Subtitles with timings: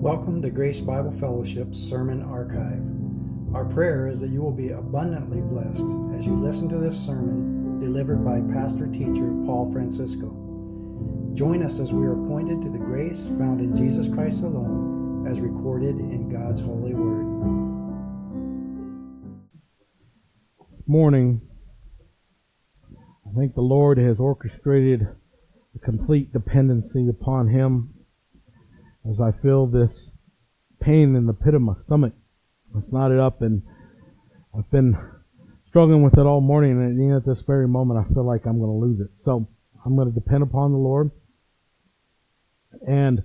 [0.00, 2.82] Welcome to Grace Bible Fellowship's Sermon Archive.
[3.54, 5.84] Our prayer is that you will be abundantly blessed
[6.16, 10.28] as you listen to this sermon delivered by pastor teacher Paul Francisco.
[11.34, 15.42] Join us as we are pointed to the grace found in Jesus Christ alone as
[15.42, 17.26] recorded in God's holy word.
[20.86, 21.42] Morning.
[22.88, 25.02] I think the Lord has orchestrated
[25.76, 27.92] a complete dependency upon Him
[29.08, 30.10] as I feel this
[30.80, 32.12] pain in the pit of my stomach.
[32.76, 33.62] It's knotted up and
[34.56, 34.96] I've been
[35.68, 38.58] struggling with it all morning and even at this very moment I feel like I'm
[38.58, 39.10] going to lose it.
[39.24, 39.48] So
[39.84, 41.10] I'm going to depend upon the Lord.
[42.86, 43.22] And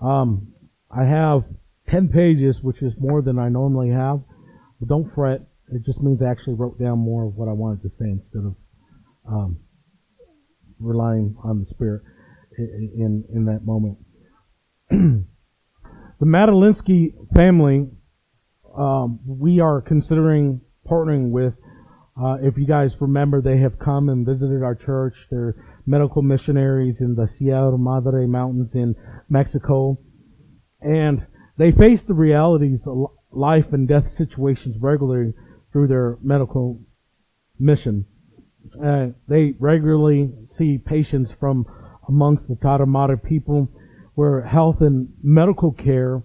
[0.00, 0.52] um,
[0.90, 1.44] I have
[1.88, 4.20] 10 pages, which is more than I normally have.
[4.78, 5.42] But don't fret.
[5.72, 8.44] It just means I actually wrote down more of what I wanted to say instead
[8.44, 8.56] of
[9.26, 9.58] um,
[10.78, 12.02] relying on the Spirit
[12.58, 13.98] in, in that moment.
[16.20, 17.88] the Madalinsky family,
[18.76, 21.54] um, we are considering partnering with.
[22.20, 25.14] Uh, if you guys remember, they have come and visited our church.
[25.30, 25.54] They're
[25.86, 28.94] medical missionaries in the Sierra Madre Mountains in
[29.30, 29.98] Mexico.
[30.82, 31.26] And
[31.56, 35.32] they face the realities of life and death situations regularly
[35.72, 36.80] through their medical
[37.58, 38.04] mission.
[38.84, 41.64] Uh, they regularly see patients from
[42.08, 43.70] amongst the Tarahumara people
[44.14, 46.22] where health and medical care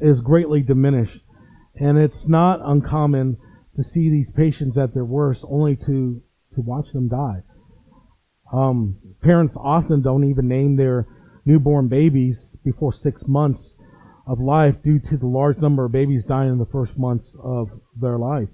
[0.00, 1.20] is greatly diminished.
[1.74, 3.36] And it's not uncommon
[3.76, 6.22] to see these patients at their worst only to,
[6.54, 7.42] to watch them die.
[8.52, 11.06] Um, parents often don't even name their
[11.44, 13.76] newborn babies before six months
[14.26, 17.68] of life due to the large number of babies dying in the first months of
[18.00, 18.48] their life.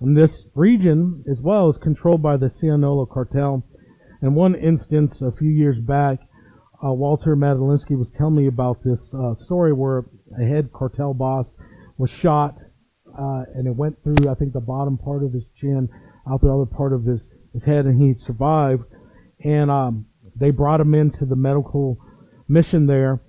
[0.00, 3.66] And this region, as well, is controlled by the Sinaloa cartel.
[4.22, 6.20] In one instance, a few years back,
[6.84, 10.04] uh, Walter Madalinsky was telling me about this uh, story where
[10.40, 11.56] a head cartel boss
[11.98, 12.56] was shot,
[13.18, 15.88] uh, and it went through, I think, the bottom part of his chin,
[16.30, 18.84] out the other part of his, his head, and he survived.
[19.44, 20.06] And um,
[20.36, 21.98] they brought him into the medical
[22.48, 23.20] mission there,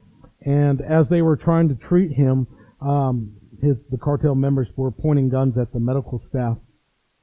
[0.46, 2.48] and as they were trying to treat him,
[2.82, 6.58] um, his, the cartel members were pointing guns at the medical staff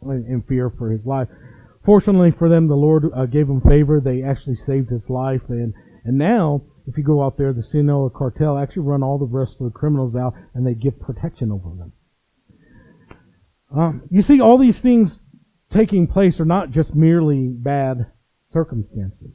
[0.03, 1.29] in, in fear for his life.
[1.85, 4.01] Fortunately for them, the Lord uh, gave him favor.
[4.01, 5.73] They actually saved his life, and
[6.09, 9.57] and now, if you go out there, the Sinaloa cartel actually run all the rest
[9.61, 11.93] of the criminals out and they give protection over them.
[13.71, 15.23] Um, you see, all these things
[15.71, 18.07] taking place are not just merely bad
[18.55, 19.33] circumstances,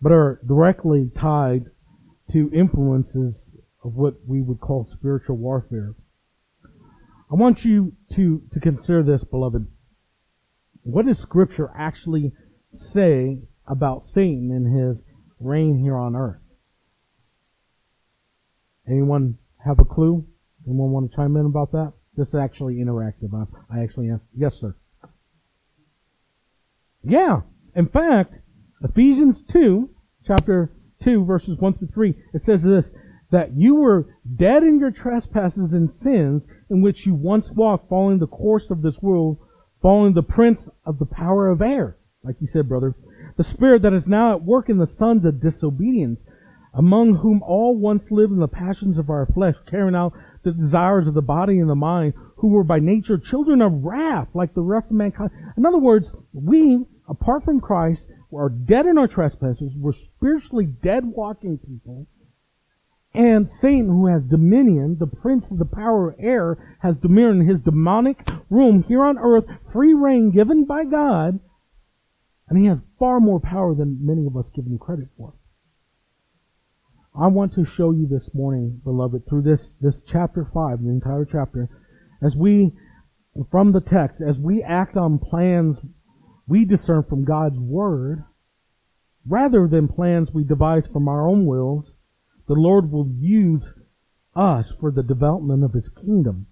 [0.00, 1.66] but are directly tied
[2.32, 3.52] to influences
[3.84, 5.94] of what we would call spiritual warfare.
[7.30, 9.66] I want you to, to consider this, beloved.
[10.84, 12.32] What does Scripture actually
[12.72, 15.04] say about Satan and his
[15.40, 16.40] reign here on earth.
[18.88, 20.26] Anyone have a clue?
[20.66, 21.92] Anyone want to chime in about that?
[22.16, 23.32] This is actually interactive.
[23.34, 24.20] I, I actually have.
[24.36, 24.74] Yes, sir.
[27.02, 27.40] Yeah.
[27.74, 28.40] In fact,
[28.82, 29.88] Ephesians 2,
[30.26, 30.70] chapter
[31.02, 32.92] 2, verses 1 through 3, it says this,
[33.30, 38.18] that you were dead in your trespasses and sins in which you once walked, following
[38.18, 39.38] the course of this world,
[39.80, 41.96] following the prince of the power of air.
[42.22, 42.94] Like you said, brother,
[43.36, 46.24] the spirit that is now at work in the sons of disobedience,
[46.74, 51.06] among whom all once lived in the passions of our flesh, carrying out the desires
[51.06, 54.62] of the body and the mind, who were by nature children of wrath, like the
[54.62, 55.30] rest of mankind.
[55.56, 59.72] In other words, we, apart from Christ, are dead in our trespasses.
[59.76, 62.06] We're spiritually dead walking people.
[63.12, 67.48] And Satan, who has dominion, the prince of the power of air, has dominion in
[67.48, 71.40] his demonic room here on earth, free reign given by God
[72.50, 75.32] and he has far more power than many of us give him credit for.
[77.18, 81.24] I want to show you this morning, beloved, through this, this chapter 5, the entire
[81.24, 81.68] chapter,
[82.20, 82.72] as we,
[83.50, 85.78] from the text, as we act on plans
[86.46, 88.24] we discern from God's Word,
[89.26, 91.92] rather than plans we devise from our own wills,
[92.48, 93.74] the Lord will use
[94.34, 96.46] us for the development of His kingdom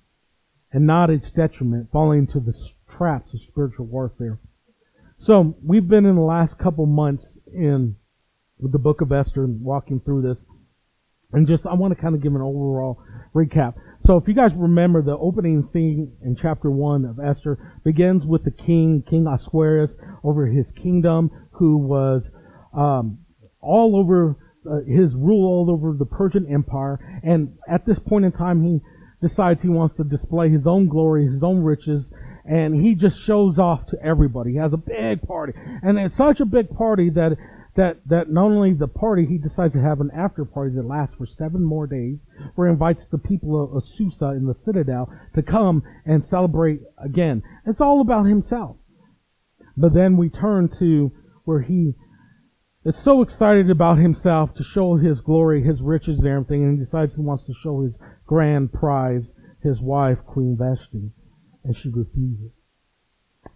[0.73, 2.55] and not its detriment, falling into the
[2.89, 4.39] traps of spiritual warfare.
[5.20, 7.97] So we've been in the last couple months in
[8.61, 10.44] the book of Esther and walking through this.
[11.32, 13.03] And just, I want to kind of give an overall
[13.35, 13.75] recap.
[14.06, 18.44] So if you guys remember, the opening scene in chapter 1 of Esther begins with
[18.44, 22.32] the king, King Ahasuerus, over his kingdom, who was
[22.73, 23.19] um,
[23.61, 24.37] all over,
[24.71, 27.21] uh, his rule all over the Persian Empire.
[27.23, 28.81] And at this point in time, he
[29.21, 32.12] decides he wants to display his own glory, his own riches,
[32.49, 34.53] and he just shows off to everybody.
[34.53, 35.53] He has a big party.
[35.83, 37.37] And it's such a big party that
[37.77, 41.15] that, that not only the party, he decides to have an after party that lasts
[41.15, 45.09] for seven more days, where he invites the people of, of Susa in the citadel
[45.37, 47.41] to come and celebrate again.
[47.67, 48.79] It's all about himself.
[49.77, 51.12] But then we turn to
[51.45, 51.95] where he
[52.85, 56.85] is so excited about himself to show his glory, his riches, and everything, and he
[56.85, 57.97] decides he wants to show his
[58.27, 61.12] grand prize, his wife, Queen Vashti,
[61.69, 62.50] and she refuses.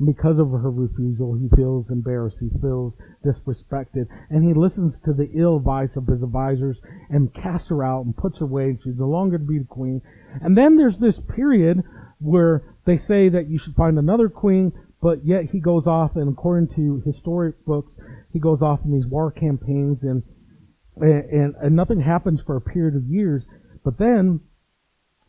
[0.05, 2.94] Because of her refusal, he feels embarrassed, he feels
[3.25, 6.79] disrespected, and he listens to the ill advice of his advisors
[7.11, 8.64] and casts her out and puts her away.
[8.64, 10.03] and She's no longer to be the queen.
[10.41, 11.82] And then there's this period
[12.20, 16.29] where they say that you should find another queen, but yet he goes off, and
[16.29, 17.93] according to historic books,
[18.32, 20.23] he goes off in these war campaigns, and
[20.97, 23.43] and, and nothing happens for a period of years.
[23.82, 24.41] But then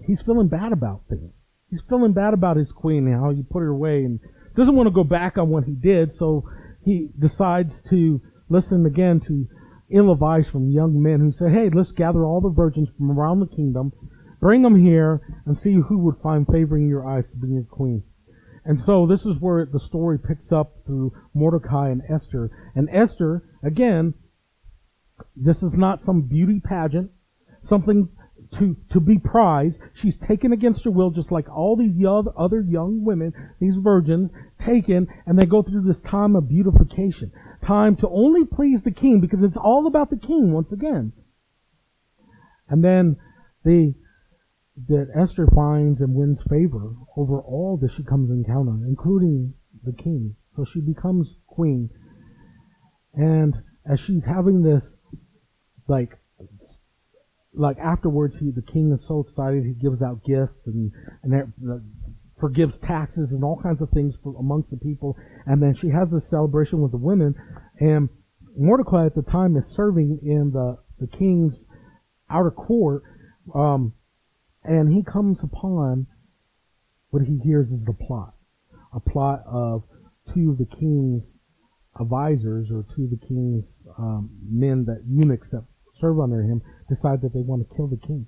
[0.05, 1.31] he's feeling bad about things.
[1.73, 4.19] He's feeling bad about his queen and how he put her away, and
[4.55, 6.47] doesn't want to go back on what he did, so
[6.85, 9.47] he decides to listen again to
[9.89, 13.39] ill advice from young men who say, hey, let's gather all the virgins from around
[13.39, 13.91] the kingdom,
[14.39, 17.63] bring them here, and see who would find favor in your eyes to be your
[17.63, 18.03] queen.
[18.63, 22.51] And so this is where the story picks up through Mordecai and Esther.
[22.75, 24.13] And Esther, again,
[25.35, 27.09] this is not some beauty pageant,
[27.63, 28.09] something
[28.57, 29.79] to, to be prized.
[29.93, 34.31] She's taken against her will, just like all these young, other young women, these virgins,
[34.59, 37.31] taken, and they go through this time of beautification.
[37.61, 41.13] Time to only please the king, because it's all about the king once again.
[42.69, 43.17] And then
[43.63, 43.93] the,
[44.87, 49.53] that Esther finds and wins favor over all that she comes encounter, including
[49.83, 50.35] the king.
[50.55, 51.89] So she becomes queen.
[53.13, 53.55] And
[53.89, 54.95] as she's having this,
[55.87, 56.17] like,
[57.55, 60.91] like afterwards, he the king is so excited he gives out gifts and
[61.23, 61.33] and
[61.69, 61.77] uh,
[62.39, 65.15] forgives taxes and all kinds of things for, amongst the people.
[65.45, 67.35] And then she has this celebration with the women,
[67.79, 68.09] and
[68.57, 71.67] Mordecai at the time is serving in the the king's
[72.29, 73.03] outer court,
[73.53, 73.93] um,
[74.63, 76.07] and he comes upon
[77.11, 78.33] what he hears is a plot,
[78.93, 79.83] a plot of
[80.33, 81.33] two of the king's
[81.99, 85.63] advisors or two of the king's um, men that eunuchs that
[85.99, 88.27] serve under him decide that they want to kill the king.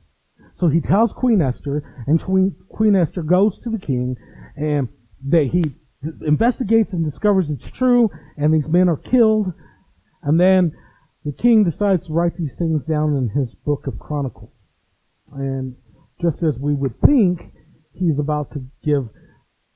[0.60, 4.16] So he tells Queen Esther, and Queen, Queen Esther goes to the king,
[4.56, 4.88] and
[5.28, 5.75] that he
[6.25, 9.54] investigates and discovers it's true, and these men are killed,
[10.24, 10.72] and then
[11.24, 14.52] the king decides to write these things down in his book of Chronicles.
[15.34, 15.75] And
[16.22, 17.51] just as we would think,
[17.94, 19.10] he's about to give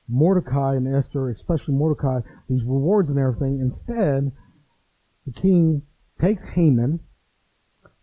[0.08, 3.60] Mordecai and Esther, especially Mordecai, these rewards and everything.
[3.60, 4.32] Instead,
[5.26, 5.82] the king
[6.20, 7.00] takes Haman,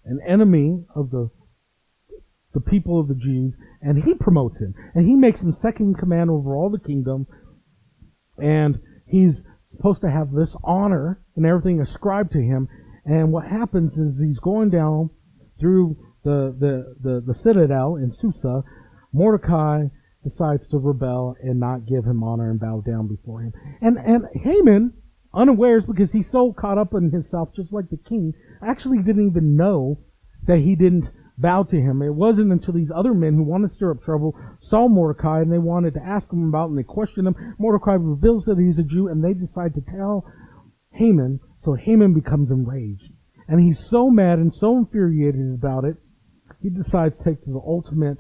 [0.08, 1.30] an enemy of the
[2.54, 5.94] the people of the Jews, and he promotes him, and he makes him second in
[5.94, 7.28] command over all the kingdom,
[8.38, 12.68] and he's supposed to have this honor and everything ascribed to him.
[13.06, 15.10] And what happens is he's going down
[15.60, 18.64] through the the the, the citadel in Susa.
[19.14, 19.86] Mordecai
[20.24, 23.54] decides to rebel and not give him honor and bow down before him.
[23.82, 24.94] And and Haman,
[25.34, 28.34] unawares because he's so caught up in himself, just like the king,
[28.66, 30.00] actually didn't even know
[30.46, 32.02] that he didn't bow to him.
[32.02, 35.52] It wasn't until these other men who wanted to stir up trouble saw Mordecai and
[35.52, 37.56] they wanted to ask him about and they questioned him.
[37.60, 40.26] Mordecai reveals that he's a Jew and they decide to tell
[40.92, 43.12] Haman, so Haman becomes enraged.
[43.48, 45.98] And he's so mad and so infuriated about it,
[46.62, 48.18] he decides to take the ultimate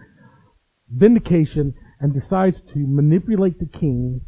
[0.89, 4.21] vindication and decides to manipulate the king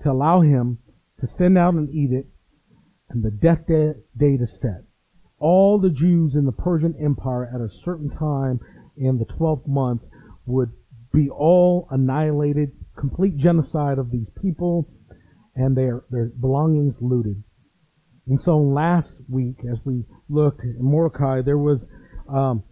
[0.00, 0.78] to allow him
[1.20, 2.28] to send out an edict
[3.10, 4.82] and the death day to set
[5.42, 8.60] all the Jews in the Persian Empire at a certain time
[8.96, 10.02] in the 12th month
[10.46, 10.70] would
[11.12, 14.88] be all annihilated, complete genocide of these people,
[15.56, 17.42] and their, their belongings looted.
[18.28, 21.88] And so last week, as we looked at Mordecai, there was
[22.28, 22.62] um,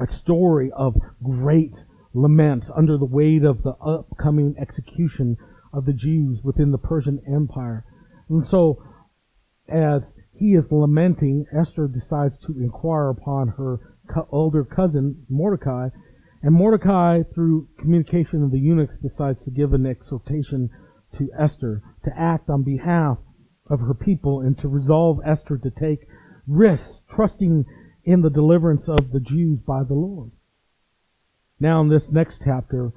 [0.00, 1.76] a story of great
[2.14, 5.36] lament under the weight of the upcoming execution
[5.72, 7.84] of the Jews within the Persian Empire.
[8.28, 8.80] And so,
[9.68, 13.78] as he is lamenting, Esther decides to inquire upon her
[14.30, 15.90] older cousin, Mordecai,
[16.42, 20.70] and Mordecai, through communication of the eunuchs, decides to give an exhortation
[21.18, 23.18] to Esther to act on behalf
[23.68, 26.08] of her people and to resolve Esther to take
[26.46, 27.66] risks, trusting
[28.04, 30.30] in the deliverance of the Jews by the Lord.
[31.60, 32.94] Now, in this next chapter,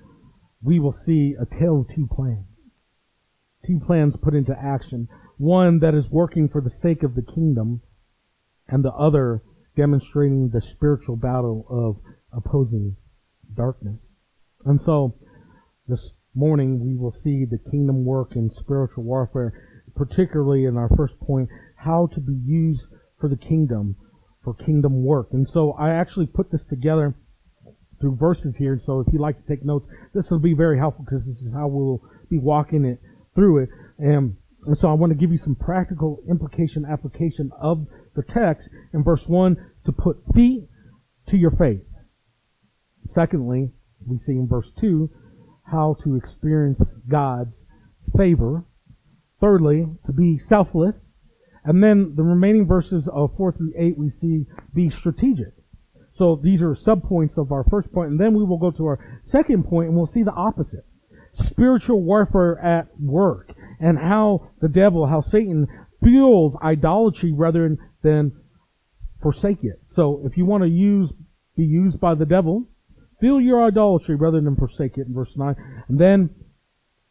[0.62, 2.47] we will see a tale of two plans.
[3.67, 7.82] Two plans put into action one that is working for the sake of the kingdom,
[8.68, 9.42] and the other
[9.75, 11.98] demonstrating the spiritual battle of
[12.32, 12.96] opposing
[13.56, 14.00] darkness.
[14.66, 15.16] And so,
[15.88, 19.54] this morning we will see the kingdom work in spiritual warfare,
[19.96, 22.84] particularly in our first point, how to be used
[23.20, 23.96] for the kingdom,
[24.44, 25.30] for kingdom work.
[25.32, 27.16] And so I actually put this together
[28.00, 28.82] through verses here.
[28.86, 31.54] So if you'd like to take notes, this will be very helpful because this is
[31.54, 33.00] how we'll be walking it
[33.36, 33.70] through it.
[33.98, 38.70] And, and so I want to give you some practical implication application of the text
[38.93, 40.67] in verse 1 to put feet
[41.27, 41.86] to your faith.
[43.05, 43.72] Secondly,
[44.05, 45.10] we see in verse 2
[45.65, 47.65] how to experience God's
[48.15, 48.65] favor.
[49.39, 51.13] Thirdly, to be selfless.
[51.65, 55.53] And then the remaining verses of 4 through 8 we see be strategic.
[56.15, 59.22] So these are subpoints of our first point, and then we will go to our
[59.24, 60.86] second point and we'll see the opposite.
[61.34, 65.68] Spiritual warfare at work and how the devil, how Satan
[66.03, 68.32] fuels idolatry rather than
[69.22, 69.82] forsake it.
[69.88, 71.12] So if you want to use,
[71.56, 72.68] be used by the devil,
[73.22, 75.56] feel your idolatry rather than forsake it in verse 9.
[75.88, 76.30] And then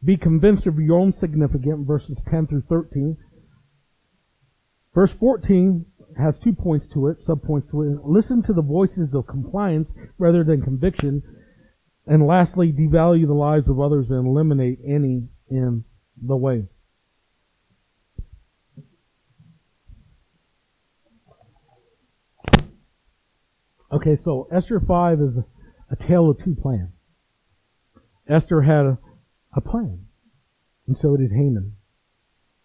[0.05, 3.17] be convinced of your own significance, verses 10 through 13.
[4.95, 5.87] Verse 14
[6.19, 8.05] has two points to it, subpoints to it.
[8.05, 11.23] Listen to the voices of compliance rather than conviction.
[12.07, 15.85] And lastly, devalue the lives of others and eliminate any in
[16.23, 16.67] the way.
[23.91, 25.37] Okay, so Esther 5 is
[25.91, 26.93] a tale of two plans.
[28.27, 28.99] Esther had a,
[29.55, 30.07] a plan,
[30.87, 31.75] and so did Haman.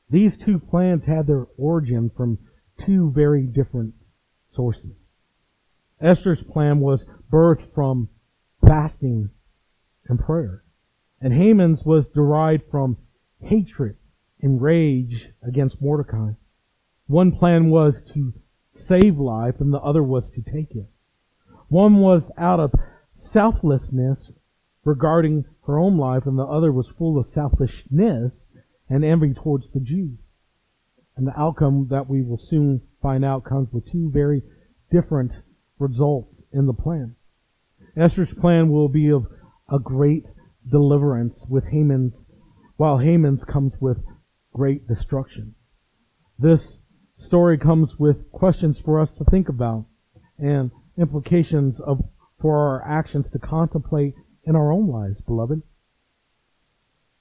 [0.09, 2.37] These two plans had their origin from
[2.77, 3.93] two very different
[4.53, 4.95] sources.
[5.99, 8.07] Esther's plan was birthed from
[8.65, 9.29] fasting
[10.07, 10.63] and prayer.
[11.19, 12.97] And Haman's was derived from
[13.41, 13.97] hatred
[14.41, 16.31] and rage against Mordecai.
[17.07, 18.33] One plan was to
[18.73, 20.87] save life and the other was to take it.
[21.69, 22.73] One was out of
[23.13, 24.31] selflessness
[24.83, 28.49] regarding her own life and the other was full of selfishness
[28.89, 30.19] and envy towards the Jews.
[31.15, 34.43] And the outcome that we will soon find out comes with two very
[34.91, 35.31] different
[35.79, 37.15] results in the plan.
[37.95, 39.25] Esther's plan will be of
[39.69, 40.27] a great
[40.69, 42.26] deliverance with Haman's,
[42.77, 43.97] while Haman's comes with
[44.53, 45.55] great destruction.
[46.39, 46.81] This
[47.17, 49.85] story comes with questions for us to think about
[50.37, 52.03] and implications of
[52.39, 55.61] for our actions to contemplate in our own lives, beloved.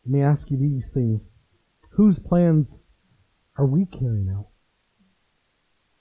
[0.04, 1.26] Let me ask you these things.
[1.92, 2.82] Whose plans
[3.56, 4.48] are we carrying out?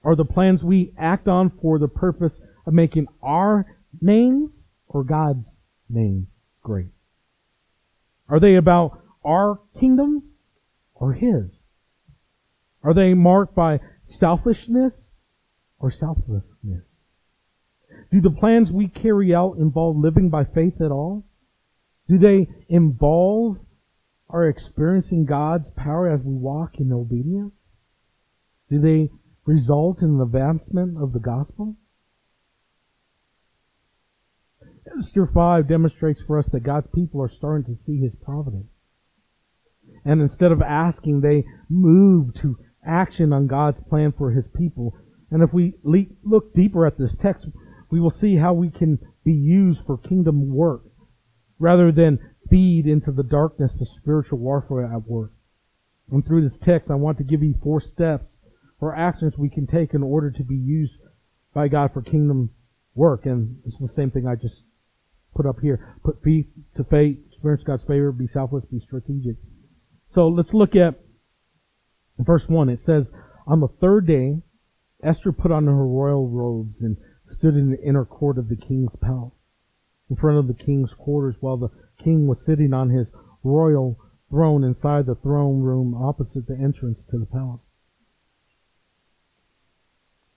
[0.03, 3.65] Are the plans we act on for the purpose of making our
[4.01, 6.27] names or God's name
[6.61, 6.91] great?
[8.27, 10.23] Are they about our kingdom
[10.93, 11.61] or His?
[12.83, 15.09] Are they marked by selfishness
[15.79, 16.85] or selflessness?
[18.11, 21.25] Do the plans we carry out involve living by faith at all?
[22.07, 23.57] Do they involve
[24.29, 27.73] our experiencing God's power as we walk in obedience?
[28.69, 29.09] Do they
[29.45, 31.75] result in the advancement of the gospel?
[34.97, 38.74] Esther 5 demonstrates for us that God's people are starting to see his providence.
[40.05, 44.95] And instead of asking, they move to action on God's plan for his people.
[45.31, 47.47] And if we look deeper at this text,
[47.89, 50.83] we will see how we can be used for kingdom work
[51.57, 52.19] rather than
[52.49, 55.31] feed into the darkness of spiritual warfare at work.
[56.11, 58.39] And through this text, I want to give you four steps
[58.79, 60.93] or actions we can take in order to be used
[61.53, 62.51] by God for kingdom
[62.93, 63.25] work.
[63.25, 64.61] And it's the same thing I just
[65.35, 65.95] put up here.
[66.03, 66.45] Put faith
[66.77, 69.37] to faith, experience God's favor, be selfless, be strategic.
[70.09, 70.99] So let's look at
[72.17, 72.69] verse 1.
[72.69, 73.11] It says,
[73.47, 74.41] On the third day,
[75.03, 76.97] Esther put on her royal robes and
[77.27, 79.33] stood in the inner court of the king's palace,
[80.09, 81.69] in front of the king's quarters, while the
[82.03, 83.11] king was sitting on his
[83.43, 83.97] royal
[84.29, 87.61] throne inside the throne room opposite the entrance to the palace.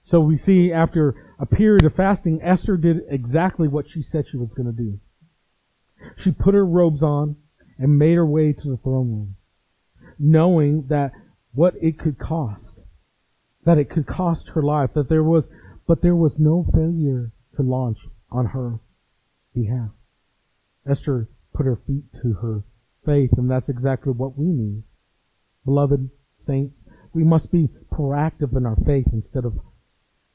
[0.05, 4.39] So we see after a period of fasting, Esther did exactly what she said she
[4.39, 4.99] was going to do.
[6.17, 7.37] She put her robes on
[7.79, 9.37] and made her way to the throne room,
[10.19, 11.13] knowing that
[11.53, 12.79] what it could cost,
[13.65, 15.45] that it could cost her life, that there was,
[15.87, 17.99] but there was no failure to launch
[18.31, 18.81] on her
[19.55, 19.91] behalf.
[20.89, 22.63] Esther put her feet to her
[23.05, 24.83] faith, and that's exactly what we need.
[25.65, 29.59] Beloved saints, we must be proactive in our faith instead of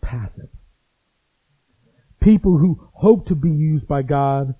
[0.01, 0.49] passive.
[2.19, 4.55] People who hope to be used by God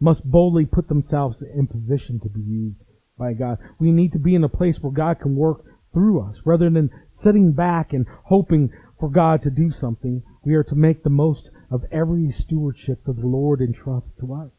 [0.00, 2.82] must boldly put themselves in position to be used
[3.18, 3.58] by God.
[3.78, 6.90] We need to be in a place where God can work through us rather than
[7.10, 10.22] sitting back and hoping for God to do something.
[10.44, 14.50] We are to make the most of every stewardship that the Lord entrusts to us.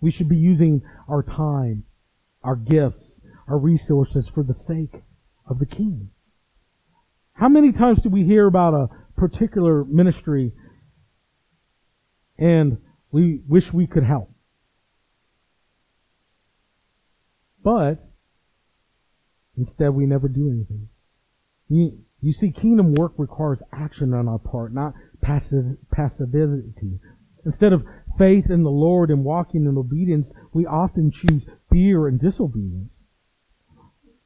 [0.00, 1.84] We should be using our time,
[2.44, 5.02] our gifts, our resources for the sake
[5.46, 6.10] of the King.
[7.32, 10.52] How many times do we hear about a particular ministry
[12.38, 12.78] and
[13.10, 14.30] we wish we could help?
[17.68, 18.02] But
[19.58, 20.88] instead we never do anything.
[21.68, 26.98] You, you see, kingdom work requires action on our part, not passive, passivity.
[27.44, 27.84] Instead of
[28.16, 32.88] faith in the Lord and walking in obedience, we often choose fear and disobedience.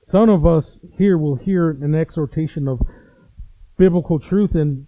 [0.06, 2.80] Some of us here will hear an exhortation of
[3.76, 4.86] biblical truth and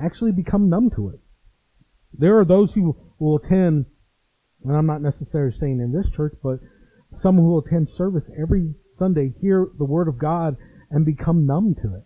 [0.00, 1.18] actually become numb to it.
[2.16, 3.86] There are those who will attend,
[4.62, 6.60] and I'm not necessarily saying in this church, but
[7.16, 10.56] some who will attend service every Sunday, hear the Word of God,
[10.90, 12.04] and become numb to it.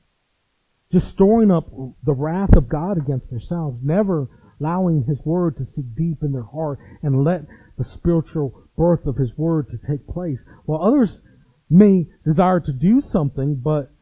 [0.93, 1.71] Just storing up
[2.05, 4.29] the wrath of God against themselves, never
[4.61, 7.43] allowing His Word to sink deep in their heart and let
[7.79, 10.45] the spiritual birth of His Word to take place.
[10.65, 11.23] While others
[11.69, 13.93] may desire to do something, but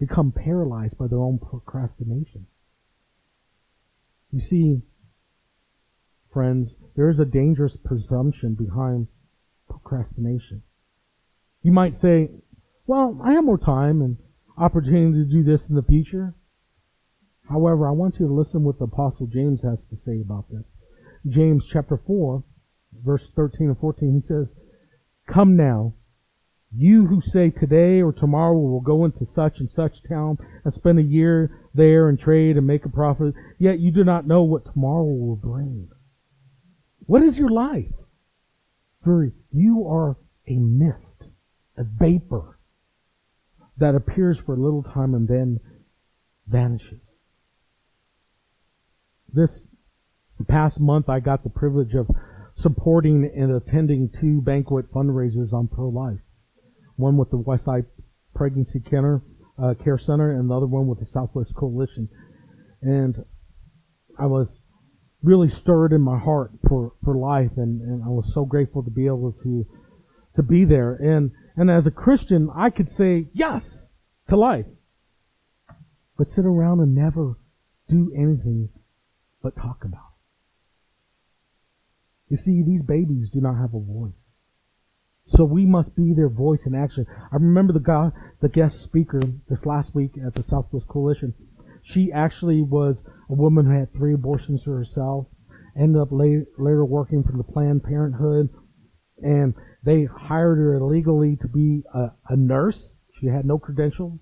[0.00, 2.46] become paralyzed by their own procrastination.
[4.30, 4.82] You see,
[6.32, 9.08] friends, there is a dangerous presumption behind
[9.88, 10.62] procrastination.
[11.62, 12.28] You might say,
[12.86, 14.16] well, I have more time and
[14.56, 16.34] opportunity to do this in the future.
[17.48, 20.64] However, I want you to listen what the apostle James has to say about this.
[21.26, 22.44] James chapter 4,
[23.04, 24.52] verse 13 and 14, he says,
[25.26, 25.94] Come now,
[26.74, 30.98] you who say today or tomorrow we'll go into such and such town and spend
[30.98, 34.66] a year there and trade and make a profit, yet you do not know what
[34.66, 35.88] tomorrow will bring.
[37.06, 37.86] What is your life?
[39.04, 41.28] For you are a mist,
[41.76, 42.58] a vapor
[43.76, 45.60] that appears for a little time and then
[46.46, 47.00] vanishes.
[49.32, 49.66] This
[50.48, 52.08] past month, I got the privilege of
[52.56, 56.18] supporting and attending two banquet fundraisers on pro-life.
[56.96, 57.86] One with the Westside
[58.34, 59.22] Pregnancy Care,
[59.62, 62.08] uh, Care Center and the other one with the Southwest Coalition.
[62.82, 63.24] And
[64.18, 64.58] I was
[65.22, 68.90] really stirred in my heart for, for life and, and I was so grateful to
[68.90, 69.66] be able to
[70.36, 70.94] to be there.
[70.94, 73.90] And and as a Christian I could say yes
[74.28, 74.66] to life.
[76.16, 77.38] But sit around and never
[77.88, 78.68] do anything
[79.42, 80.12] but talk about.
[82.28, 84.12] You see, these babies do not have a voice.
[85.28, 87.06] So we must be their voice in action.
[87.32, 91.34] I remember the guy, the guest speaker this last week at the Southwest Coalition.
[91.82, 95.26] She actually was a woman who had three abortions for herself.
[95.76, 98.48] Ended up later, working for the Planned Parenthood,
[99.22, 102.94] and they hired her illegally to be a, a nurse.
[103.20, 104.18] She had no credentials.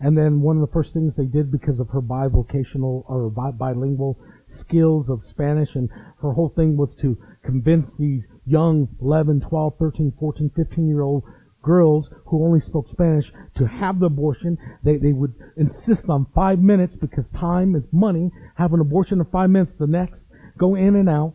[0.00, 4.18] And then one of the first things they did because of her bivocational or bilingual
[4.48, 5.88] skills of Spanish and
[6.20, 11.24] her whole thing was to convince these young 11, 12, 13, 14, 15 year old
[11.66, 14.56] girls who only spoke Spanish to have the abortion.
[14.84, 18.30] They, they would insist on five minutes because time is money.
[18.54, 21.34] Have an abortion in five minutes, the next, go in and out.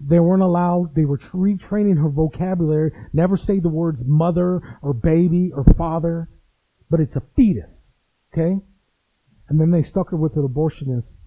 [0.00, 5.52] They weren't allowed, they were retraining her vocabulary, never say the words mother or baby
[5.54, 6.28] or father,
[6.90, 7.94] but it's a fetus.
[8.32, 8.56] Okay?
[9.48, 11.18] And then they stuck her with an abortionist.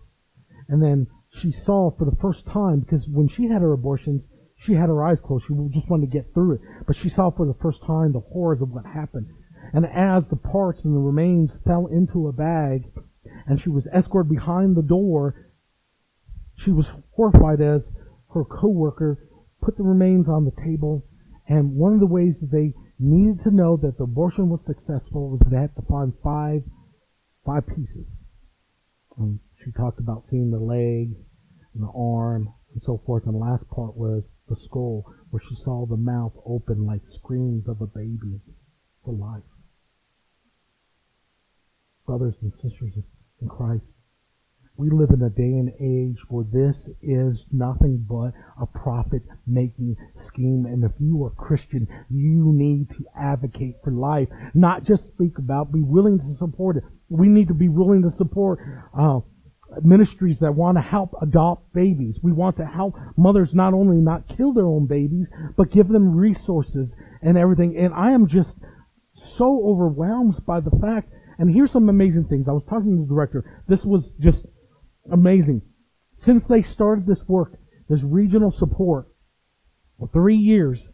[0.67, 4.27] And then she saw for the first time, because when she had her abortions,
[4.59, 5.45] she had her eyes closed.
[5.47, 6.61] She just wanted to get through it.
[6.89, 9.27] But she saw for the first time the horrors of what happened.
[9.73, 12.91] And as the parts and the remains fell into a bag,
[13.45, 15.51] and she was escorted behind the door,
[16.55, 17.93] she was horrified as
[18.33, 19.29] her coworker
[19.61, 21.05] put the remains on the table.
[21.47, 25.29] And one of the ways that they needed to know that the abortion was successful
[25.29, 26.63] was had to find five,
[27.45, 28.17] five pieces.
[29.15, 31.13] And she talked about seeing the leg
[31.75, 33.27] and the arm and so forth.
[33.27, 37.67] And the last part was the skull, where she saw the mouth open like screams
[37.67, 38.39] of a baby
[39.03, 39.43] for life.
[42.05, 42.93] Brothers and sisters
[43.41, 43.93] in Christ,
[44.79, 49.97] we live in a day and age where this is nothing but a profit making
[50.15, 50.65] scheme.
[50.65, 55.73] And if you are Christian, you need to advocate for life, not just speak about,
[55.73, 56.83] be willing to support it.
[57.09, 58.59] We need to be willing to support
[58.97, 59.19] uh,
[59.81, 62.19] ministries that want to help adopt babies.
[62.21, 66.15] We want to help mothers not only not kill their own babies, but give them
[66.15, 67.77] resources and everything.
[67.77, 68.57] And I am just
[69.35, 72.47] so overwhelmed by the fact, and here's some amazing things.
[72.47, 73.63] I was talking to the director.
[73.67, 74.45] This was just
[75.11, 75.61] amazing.
[76.15, 79.07] Since they started this work, this regional support,
[79.97, 80.91] for three years,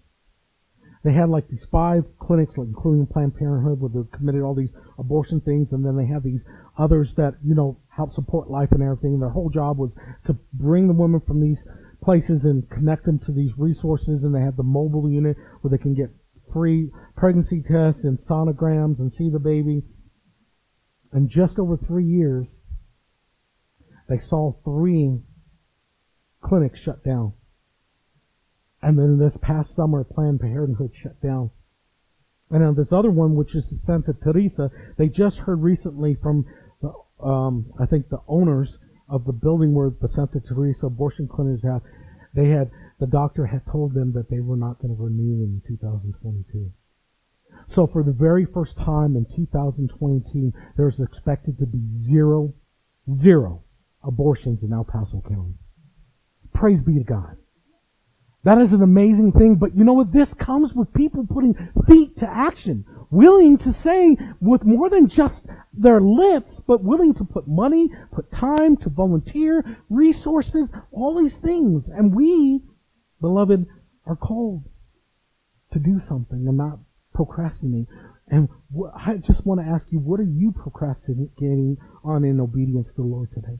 [1.03, 5.39] they had like these five clinics, including Planned Parenthood, where they committed all these abortion
[5.39, 6.45] things, and then they have these
[6.77, 9.19] others that you know help support life and everything.
[9.19, 11.65] Their whole job was to bring the women from these
[12.03, 14.23] places and connect them to these resources.
[14.23, 16.09] And they have the mobile unit where they can get
[16.51, 19.83] free pregnancy tests and sonograms and see the baby.
[21.11, 22.61] And just over three years,
[24.09, 25.21] they saw three
[26.41, 27.33] clinics shut down.
[28.81, 31.51] And then this past summer, Planned Parenthood shut down.
[32.51, 36.45] And then this other one, which is Santa Teresa, they just heard recently from
[37.23, 38.77] um, I think the owners
[39.09, 41.81] of the building where the Santa Teresa abortion clinics have,
[42.33, 45.61] they had, the doctor had told them that they were not going to renew in
[45.67, 46.71] 2022.
[47.67, 52.53] So for the very first time in 2022, there's expected to be zero,
[53.15, 53.63] zero
[54.03, 55.55] abortions in El Paso County.
[56.53, 57.37] Praise be to God.
[58.43, 60.13] That is an amazing thing, but you know what?
[60.13, 61.55] This comes with people putting
[61.87, 67.23] feet to action, willing to say with more than just their lips, but willing to
[67.23, 71.89] put money, put time, to volunteer, resources, all these things.
[71.89, 72.61] And we,
[73.21, 73.65] beloved,
[74.05, 74.63] are called
[75.71, 76.79] to do something and not
[77.13, 77.87] procrastinate.
[78.27, 78.49] And
[78.95, 83.03] I just want to ask you, what are you procrastinating on in obedience to the
[83.03, 83.59] Lord today?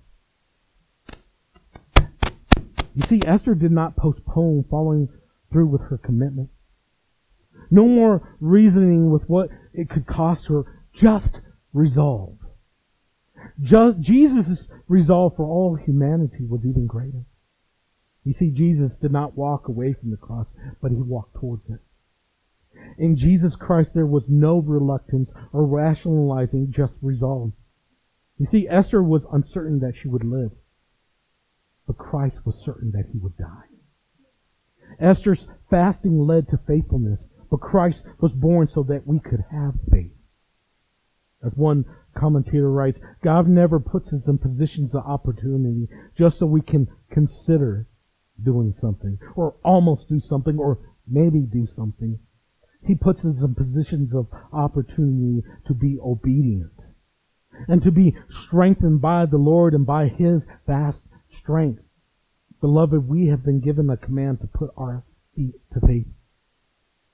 [2.95, 5.09] You see, Esther did not postpone following
[5.51, 6.49] through with her commitment.
[7.71, 10.81] No more reasoning with what it could cost her.
[10.93, 11.41] Just
[11.73, 12.37] resolve.
[13.61, 17.25] Just, Jesus' resolve for all humanity was even greater.
[18.23, 20.47] You see, Jesus did not walk away from the cross,
[20.81, 21.79] but he walked towards it.
[22.97, 27.51] In Jesus Christ, there was no reluctance or rationalizing, just resolve.
[28.37, 30.51] You see, Esther was uncertain that she would live
[31.87, 33.69] but Christ was certain that he would die.
[34.99, 40.11] Esther's fasting led to faithfulness, Christ was born so that we could have faith.
[41.43, 45.87] As one commentator writes, God never puts us in positions of opportunity
[46.17, 47.87] just so we can consider
[48.41, 52.19] doing something, or almost do something, or maybe do something.
[52.81, 56.73] He puts us in positions of opportunity to be obedient
[57.67, 61.81] and to be strengthened by the Lord and by His vast strength.
[62.59, 65.03] Beloved, we have been given a command to put our
[65.35, 66.07] feet to faith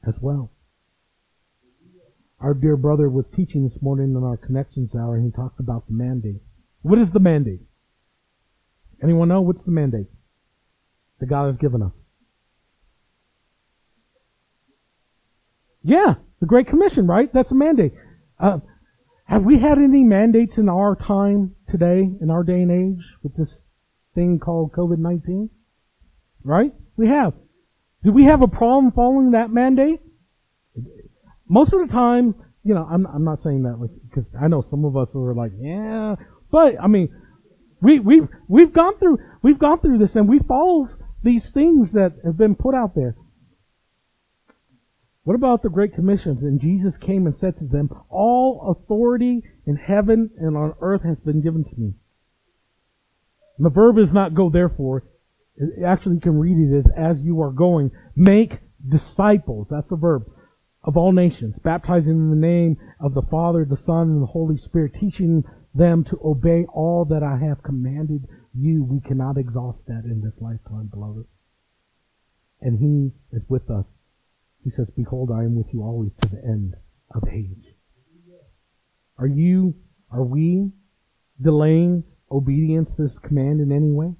[0.08, 0.52] as well.
[2.40, 5.86] Our dear brother was teaching this morning in our connections hour and he talked about
[5.88, 6.42] the mandate.
[6.82, 7.62] What is the mandate?
[9.04, 10.08] Anyone know what's the mandate
[11.20, 12.00] that God has given us?
[15.84, 17.32] Yeah, the Great Commission, right?
[17.34, 17.94] That's a mandate.
[18.40, 18.60] Uh,
[19.26, 23.36] have we had any mandates in our time today, in our day and age, with
[23.36, 23.66] this
[24.14, 25.50] thing called COVID-19?
[26.44, 26.74] Right?
[26.98, 27.34] We have.
[28.04, 30.00] Do we have a problem following that mandate?
[31.48, 34.86] Most of the time, you know, I'm, I'm not saying that because I know some
[34.86, 36.16] of us are like, yeah,
[36.52, 37.14] but I mean,
[37.82, 42.14] we, we, we've gone through, we've gone through this and we followed these things that
[42.24, 43.16] have been put out there.
[45.24, 46.40] What about the Great Commission?
[46.42, 51.20] And Jesus came and said to them, All authority in heaven and on earth has
[51.20, 51.94] been given to me.
[53.58, 55.04] And the verb is not go therefore.
[55.86, 57.92] Actually you can read it as as you are going.
[58.16, 59.68] Make disciples.
[59.70, 60.24] That's the verb.
[60.84, 64.58] Of all nations, baptizing in the name of the Father, the Son, and the Holy
[64.58, 65.44] Spirit, teaching
[65.76, 68.84] them to obey all that I have commanded you.
[68.84, 71.28] We cannot exhaust that in this lifetime, beloved.
[72.62, 73.86] And He is with us.
[74.64, 76.76] He says, Behold, I am with you always to the end
[77.14, 77.76] of age.
[79.18, 79.76] Are you,
[80.10, 80.72] are we
[81.40, 84.16] delaying obedience to this command in any way?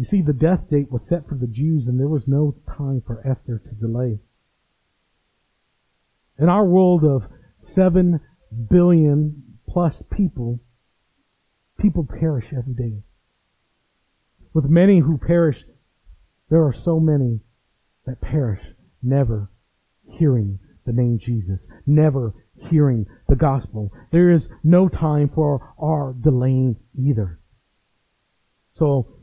[0.00, 3.02] You see, the death date was set for the Jews, and there was no time
[3.06, 4.18] for Esther to delay.
[6.38, 7.26] In our world of
[7.60, 8.18] seven
[8.70, 10.58] billion plus people,
[11.78, 13.02] people perish every day.
[14.54, 15.66] With many who perish,
[16.48, 17.40] there are so many
[18.06, 18.62] that perish,
[19.02, 19.50] never
[20.08, 22.32] hearing the name Jesus, never
[22.70, 23.92] hearing the gospel.
[24.12, 27.38] There is no time for our delaying either.
[28.72, 29.19] So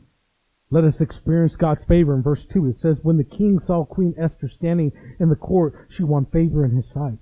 [0.70, 2.66] let us experience God's favor in verse 2.
[2.66, 6.64] It says, When the king saw Queen Esther standing in the court, she won favor
[6.64, 7.18] in his sight.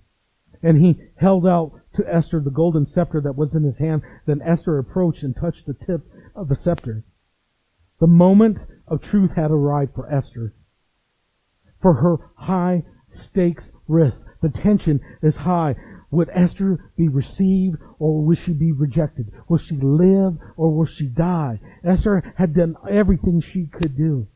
[0.62, 4.02] And he held out to Esther the golden scepter that was in his hand.
[4.26, 7.04] Then Esther approached and touched the tip of the scepter.
[8.00, 10.54] The moment of truth had arrived for Esther.
[11.80, 14.26] For her high stakes risk.
[14.42, 15.76] The tension is high.
[16.10, 19.32] Would Esther be received or would she be rejected?
[19.48, 21.60] Will she live or will she die?
[21.82, 24.28] Esther had done everything she could do.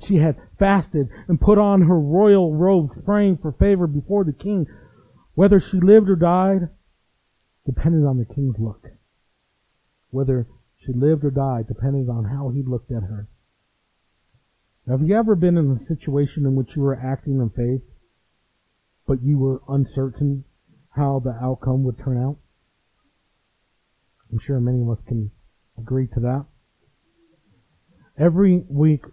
[0.00, 4.66] She had fasted and put on her royal robes, praying for favor before the king.
[5.34, 6.68] Whether she lived or died
[7.64, 8.88] depended on the king's look.
[10.10, 13.28] Whether she lived or died depended on how he looked at her.
[14.86, 17.88] Now, have you ever been in a situation in which you were acting in faith,
[19.06, 20.44] but you were uncertain
[20.94, 22.36] how the outcome would turn out.
[24.30, 25.30] I'm sure many of us can
[25.78, 26.46] agree to that.
[28.18, 29.04] Every week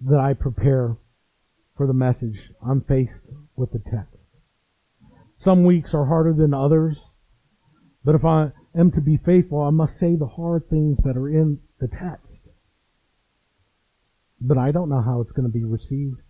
[0.00, 0.96] that I prepare
[1.76, 3.22] for the message, I'm faced
[3.56, 4.28] with the text.
[5.36, 6.98] Some weeks are harder than others,
[8.04, 11.28] but if I am to be faithful, I must say the hard things that are
[11.28, 12.42] in the text.
[14.40, 16.20] But I don't know how it's going to be received.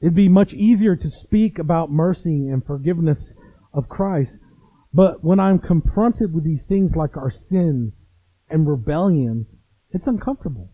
[0.00, 3.32] It'd be much easier to speak about mercy and forgiveness
[3.72, 4.38] of Christ,
[4.92, 7.92] but when I'm confronted with these things like our sin
[8.48, 9.46] and rebellion,
[9.90, 10.70] it's uncomfortable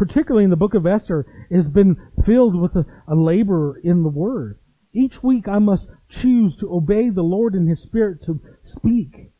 [0.00, 4.08] particularly in the book of Esther, has been filled with a, a labor in the
[4.08, 4.58] word.
[4.94, 9.30] Each week I must choose to obey the Lord in His Spirit to speak.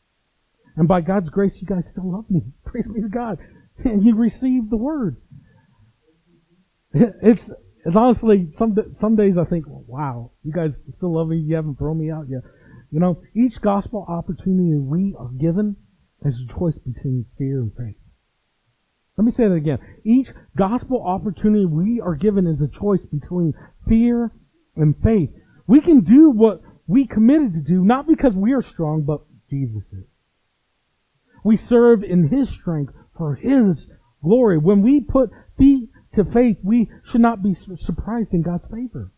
[0.75, 2.43] And by God's grace, you guys still love me.
[2.63, 3.39] Praise be to God.
[3.83, 5.17] And you received the word.
[6.93, 7.51] It's,
[7.85, 11.37] it's honestly, some, some days I think, wow, you guys still love me.
[11.37, 12.41] You haven't thrown me out yet.
[12.91, 15.77] You know, each gospel opportunity we are given
[16.23, 17.95] is a choice between fear and faith.
[19.17, 19.79] Let me say that again.
[20.03, 23.53] Each gospel opportunity we are given is a choice between
[23.87, 24.31] fear
[24.75, 25.29] and faith.
[25.67, 29.83] We can do what we committed to do, not because we are strong, but Jesus
[29.91, 30.05] is.
[31.43, 33.89] We serve in His strength for His
[34.23, 34.57] glory.
[34.57, 39.11] When we put feet to faith, we should not be surprised in God's favor.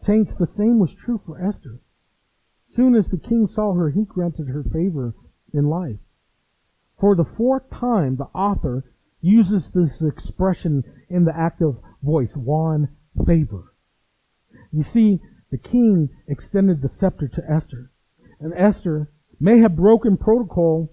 [0.00, 1.80] Saints, the same was true for Esther.
[2.68, 5.14] Soon as the king saw her, he granted her favor
[5.52, 6.00] in life.
[6.98, 8.84] For the fourth time, the author
[9.20, 12.88] uses this expression in the active voice, won
[13.26, 13.74] favor.
[14.72, 17.90] You see, the king extended the scepter to Esther.
[18.40, 20.92] And Esther may have broken protocol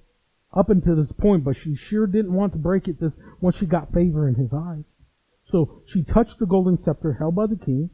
[0.54, 3.66] up until this point, but she sure didn't want to break it this once she
[3.66, 4.84] got favor in his eyes.
[5.46, 7.90] So she touched the golden scepter held by the king,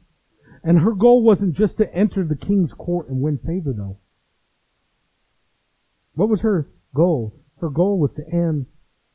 [0.63, 3.97] and her goal wasn't just to enter the king's court and win favor though.
[6.13, 7.39] What was her goal?
[7.61, 8.65] Her goal was to end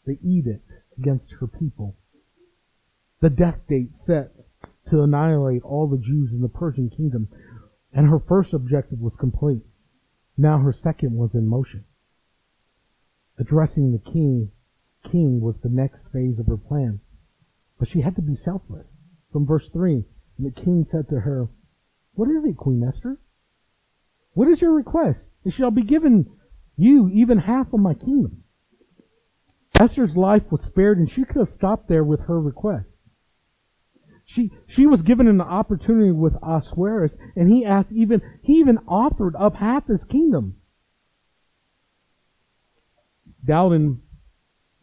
[0.06, 1.96] the edict against her people.
[3.20, 4.32] The death date set
[4.90, 7.28] to annihilate all the Jews in the Persian kingdom,
[7.92, 9.62] and her first objective was complete.
[10.36, 11.84] Now her second was in motion.
[13.42, 14.52] Addressing the king,
[15.02, 17.00] king was the next phase of her plan.
[17.76, 18.94] But she had to be selfless.
[19.32, 20.04] From verse 3,
[20.38, 21.48] and the king said to her,
[22.14, 23.18] What is it, Queen Esther?
[24.34, 25.26] What is your request?
[25.44, 26.30] It shall be given
[26.76, 28.44] you even half of my kingdom.
[29.74, 32.90] Esther's life was spared and she could have stopped there with her request.
[34.24, 39.34] She, she was given an opportunity with Ahasuerus and he asked even, he even offered
[39.34, 40.61] up half his kingdom.
[43.44, 44.00] Dowden,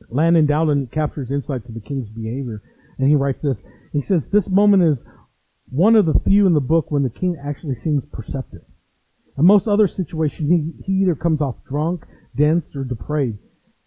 [0.10, 2.62] Landon Dowden captures insight to the king's behavior
[2.98, 3.64] and he writes this.
[3.94, 5.04] He says, this moment is
[5.70, 8.64] one of the few in the book when the king actually seems perceptive.
[9.38, 13.40] In most other situations, he, he either comes off drunk, dense, or depraved.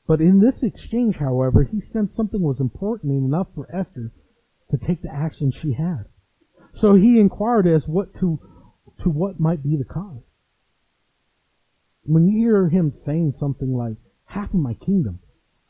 [0.06, 4.12] But in this exchange, however, he sensed something was important enough for Esther
[4.70, 6.06] to take the action she had.
[6.74, 8.40] So he inquired as what to
[9.02, 10.30] to what might be the cause.
[12.04, 13.96] When you hear him saying something like
[14.33, 15.21] half of my kingdom,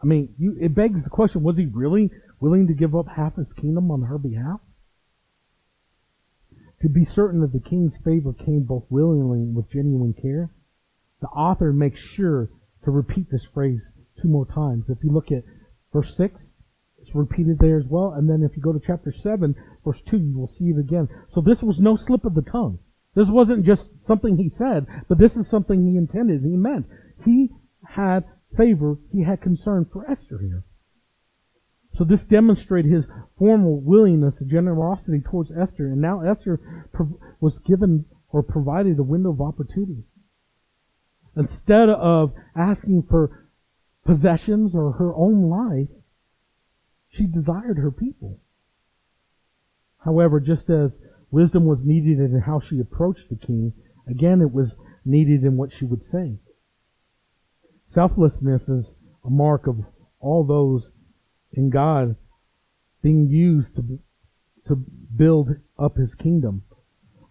[0.03, 3.37] I mean, you, it begs the question: Was he really willing to give up half
[3.37, 4.61] his kingdom on her behalf?
[6.83, 10.51] To be certain that the king's favor came both willingly and with genuine care,
[11.21, 12.51] the author makes sure
[12.85, 14.89] to repeat this phrase two more times.
[14.89, 15.45] If you look at
[15.93, 16.53] verse 6,
[17.01, 18.15] it's repeated there as well.
[18.17, 21.09] And then if you go to chapter 7, verse 2, you will see it again.
[21.33, 22.81] So this was no slip of the tongue.
[23.15, 26.87] This wasn't just something he said, but this is something he intended, he meant.
[27.25, 27.51] He
[27.87, 28.25] had
[28.57, 30.65] favor, he had concern for Esther here.
[31.95, 33.05] So this demonstrated his
[33.39, 36.89] formal willingness and generosity towards Esther, and now Esther
[37.41, 40.05] was given or provided a window of opportunity.
[41.37, 43.49] Instead of asking for
[44.05, 45.89] possessions or her own life,
[47.11, 48.41] she desired her people.
[49.99, 50.99] However, just as
[51.31, 53.73] wisdom was needed in how she approached the king,
[54.09, 56.39] again it was needed in what she would say.
[57.93, 59.85] Selflessness is a mark of
[60.19, 60.93] all those
[61.53, 62.17] in God
[63.03, 63.99] being used to,
[64.67, 64.77] to
[65.15, 66.63] build up his kingdom.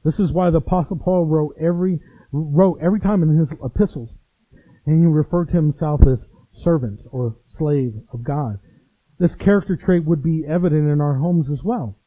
[0.05, 1.99] This is why the apostle Paul wrote every,
[2.31, 4.11] wrote every time in his epistles,
[4.85, 8.59] and he referred to himself as servant or slave of God.
[9.17, 11.97] This character trait would be evident in our homes as well.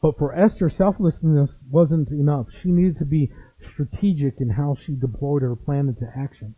[0.00, 2.46] But for Esther, selflessness wasn't enough.
[2.62, 3.32] She needed to be
[3.68, 6.54] strategic in how she deployed her plan into action.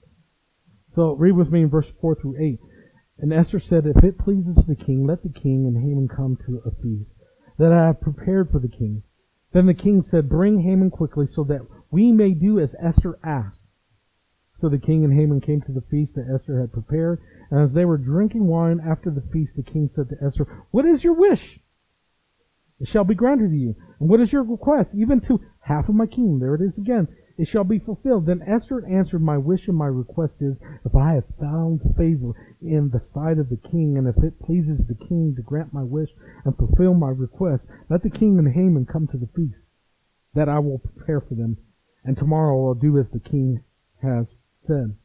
[0.97, 2.59] So read with me in verse 4 through 8.
[3.19, 6.63] And Esther said, If it pleases the king, let the king and Haman come to
[6.65, 7.13] a feast
[7.59, 9.03] that I have prepared for the king,
[9.53, 13.61] Then the king said, Bring Haman quickly so that we may do as Esther asked.
[14.59, 17.75] So the king and Haman came to the feast that Esther had prepared, and as
[17.75, 21.13] they were drinking wine after the feast, the king said to Esther, What is your
[21.13, 21.61] wish?
[22.81, 23.77] It shall be granted to you.
[24.01, 24.95] And what is your request?
[24.95, 26.41] Even to half of my kingdom.
[26.41, 27.09] There it is again.
[27.39, 28.27] It shall be fulfilled.
[28.27, 32.91] Then Esther answered, My wish and my request is, if I have found favor in
[32.91, 36.11] the sight of the king, and if it pleases the king to grant my wish
[36.45, 39.65] and fulfill my request, let the king and Haman come to the feast,
[40.35, 41.59] that I will prepare for them,
[42.05, 43.63] and tomorrow I'll do as the king
[44.03, 44.97] has said.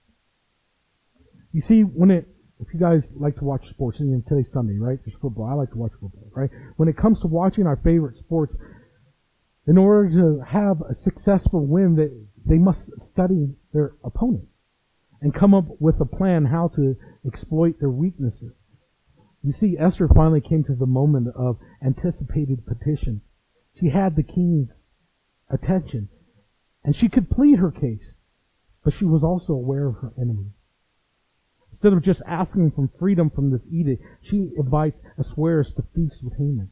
[1.52, 2.28] You see, when it,
[2.60, 5.00] if you guys like to watch sports, and today's Sunday, right?
[5.04, 5.46] There's football.
[5.46, 6.50] I like to watch football, right?
[6.78, 8.56] When it comes to watching our favorite sports,
[9.68, 12.10] in order to have a successful win, they,
[12.46, 14.48] they must study their opponents
[15.22, 16.96] and come up with a plan how to
[17.26, 18.54] exploit their weaknesses.
[19.44, 23.22] You see, Esther finally came to the moment of anticipated petition.
[23.80, 24.82] She had the king's
[25.50, 26.10] attention,
[26.84, 28.16] and she could plead her case.
[28.84, 30.52] But she was also aware of her enemy.
[31.70, 36.38] Instead of just asking for freedom from this edict, she invites Ahasuerus to feast with
[36.38, 36.72] Haman.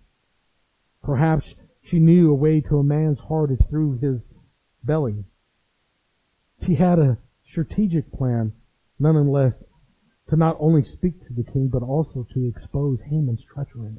[1.03, 4.27] Perhaps she knew a way to a man's heart is through his
[4.83, 5.25] belly.
[6.65, 7.17] She had a
[7.49, 8.53] strategic plan,
[8.99, 9.63] nonetheless,
[10.27, 13.95] to not only speak to the king, but also to expose Haman's treachery.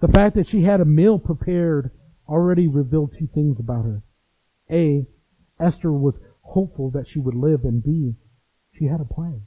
[0.00, 1.90] The fact that she had a meal prepared
[2.28, 4.02] already revealed two things about her.
[4.70, 5.06] A,
[5.58, 8.14] Esther was hopeful that she would live, and B,
[8.72, 9.42] she had a plan.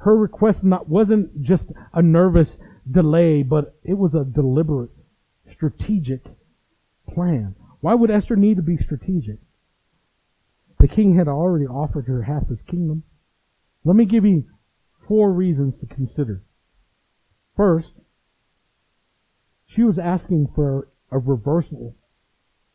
[0.00, 2.58] Her request not, wasn't just a nervous
[2.90, 4.90] delay, but it was a deliberate,
[5.50, 6.24] strategic
[7.12, 7.54] plan.
[7.80, 9.38] Why would Esther need to be strategic?
[10.78, 13.02] The king had already offered her half his kingdom.
[13.84, 14.44] Let me give you
[15.06, 16.42] four reasons to consider.
[17.56, 17.92] First,
[19.66, 21.96] she was asking for a reversal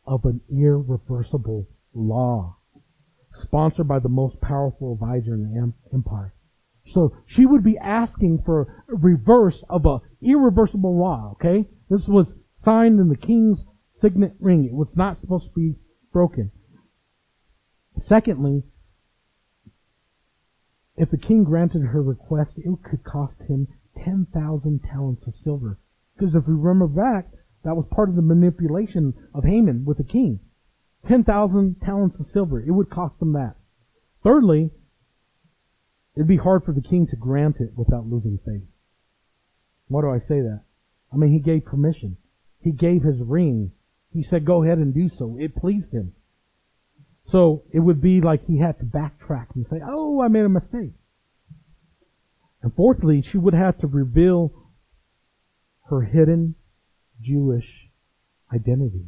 [0.06, 2.56] of an irreversible law
[3.34, 6.34] sponsored by the most powerful advisor in the empire.
[6.86, 11.68] So she would be asking for a reverse of a irreversible law, okay?
[11.88, 14.64] This was signed in the king's signet ring.
[14.64, 15.74] It was not supposed to be
[16.12, 16.52] broken.
[17.96, 18.62] Secondly,
[20.96, 23.66] if the king granted her request, it could cost him
[24.04, 25.80] 10,000 talents of silver.
[26.16, 27.32] Because if we remember back,
[27.64, 30.38] that was part of the manipulation of Haman with the king.
[31.08, 32.60] 10,000 talents of silver.
[32.60, 33.56] It would cost him that.
[34.22, 34.70] Thirdly,
[36.14, 38.76] it'd be hard for the king to grant it without losing face.
[39.88, 40.62] Why do I say that?
[41.12, 42.18] I mean, he gave permission.
[42.62, 43.72] He gave his ring.
[44.12, 45.36] He said, go ahead and do so.
[45.38, 46.14] It pleased him.
[47.28, 50.48] So it would be like he had to backtrack and say, oh, I made a
[50.48, 50.92] mistake.
[52.62, 54.52] And fourthly, she would have to reveal
[55.88, 56.54] her hidden
[57.20, 57.88] Jewish
[58.54, 59.06] identity.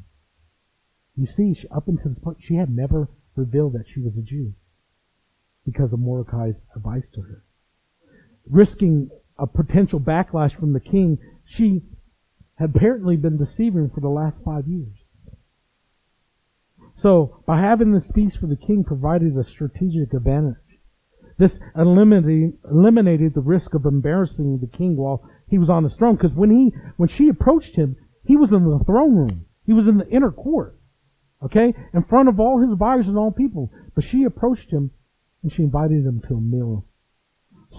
[1.17, 4.23] You see, she, up until this point, she had never revealed that she was a
[4.23, 4.55] Jew
[5.65, 7.45] because of Mordecai's advice to her.
[8.51, 11.83] Risking a potential backlash from the king, she
[12.59, 14.95] apparently been deceiving for the last five years.
[16.97, 20.57] So, by having this feast for the king provided a strategic advantage.
[21.37, 26.15] This eliminated, eliminated the risk of embarrassing the king while he was on his throne,
[26.15, 29.47] because when he, when she approached him, he was in the throne room.
[29.67, 30.79] He was in the inner court.
[31.43, 31.75] Okay?
[31.93, 33.71] In front of all his advisors and all people.
[33.95, 34.91] But she approached him
[35.43, 36.87] and she invited him to a meal.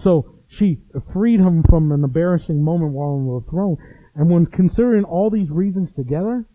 [0.02, 3.78] So she freed him from an embarrassing moment while on the throne.
[4.16, 6.46] And when considering all these reasons together,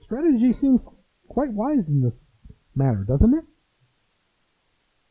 [0.00, 0.86] strategy seems
[1.26, 2.28] quite wise in this
[2.74, 3.44] matter, doesn't it?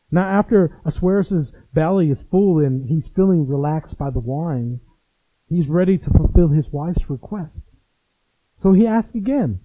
[0.09, 4.79] Now, after Ahasuerus' belly is full and he's feeling relaxed by the wine,
[5.49, 7.63] he's ready to fulfill his wife's request.
[8.61, 9.59] So he asks again,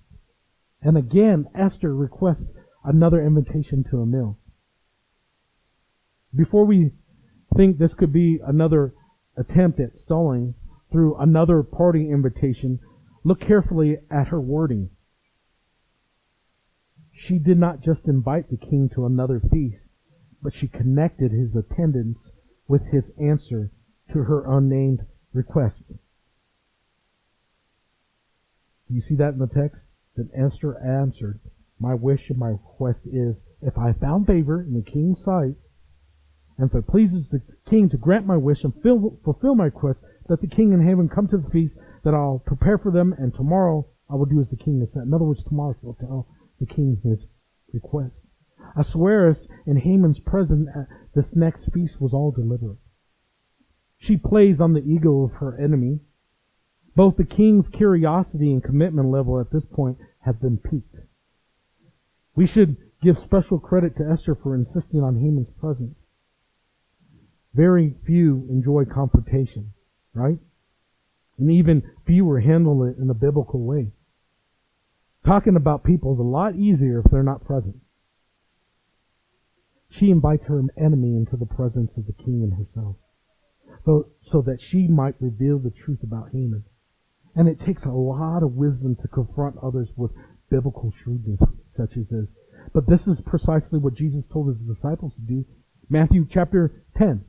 [0.83, 2.50] and again, Esther requests
[2.83, 4.38] another invitation to a meal.
[6.35, 6.92] Before we
[7.57, 8.94] think this could be another
[9.37, 10.54] attempt at stalling
[10.90, 12.81] through another party invitation,
[13.24, 14.91] look carefully at her wording.
[17.12, 19.82] She did not just invite the king to another feast,
[20.43, 22.32] but she connected his attendance
[22.68, 23.70] with his answer
[24.11, 25.82] to her unnamed request.
[28.89, 29.86] Do you see that in the text?
[30.16, 31.41] Then Esther answered,
[31.78, 35.57] My wish and my request is, if I found favor in the king's sight,
[36.57, 40.41] and if it pleases the king to grant my wish and fulfill my request, that
[40.41, 43.87] the king and Haman come to the feast, that I'll prepare for them, and tomorrow
[44.09, 45.03] I will do as the king has said.
[45.03, 46.29] In other words, tomorrow she will tell
[46.61, 47.26] the king his
[47.72, 48.22] request.
[48.74, 52.79] Ahasuerus in Haman's presence at this next feast was all deliberate.
[53.99, 56.01] She plays on the ego of her enemy
[56.99, 60.99] Both the king's curiosity and commitment level at this point have been piqued.
[62.35, 65.97] We should give special credit to Esther for insisting on Haman's presence.
[67.55, 69.72] Very few enjoy confrontation,
[70.18, 70.38] right?
[71.38, 73.92] And even fewer handle it in a biblical way.
[75.24, 77.76] Talking about people is a lot easier if they're not present.
[79.90, 82.96] She invites her enemy into the presence of the king and herself,
[83.84, 86.64] so, so that she might reveal the truth about Haman.
[87.34, 90.10] And it takes a lot of wisdom to confront others with
[90.50, 91.40] biblical shrewdness,
[91.76, 92.28] such as this.
[92.72, 95.44] But this is precisely what Jesus told his disciples to do.
[95.88, 97.24] Matthew chapter 10.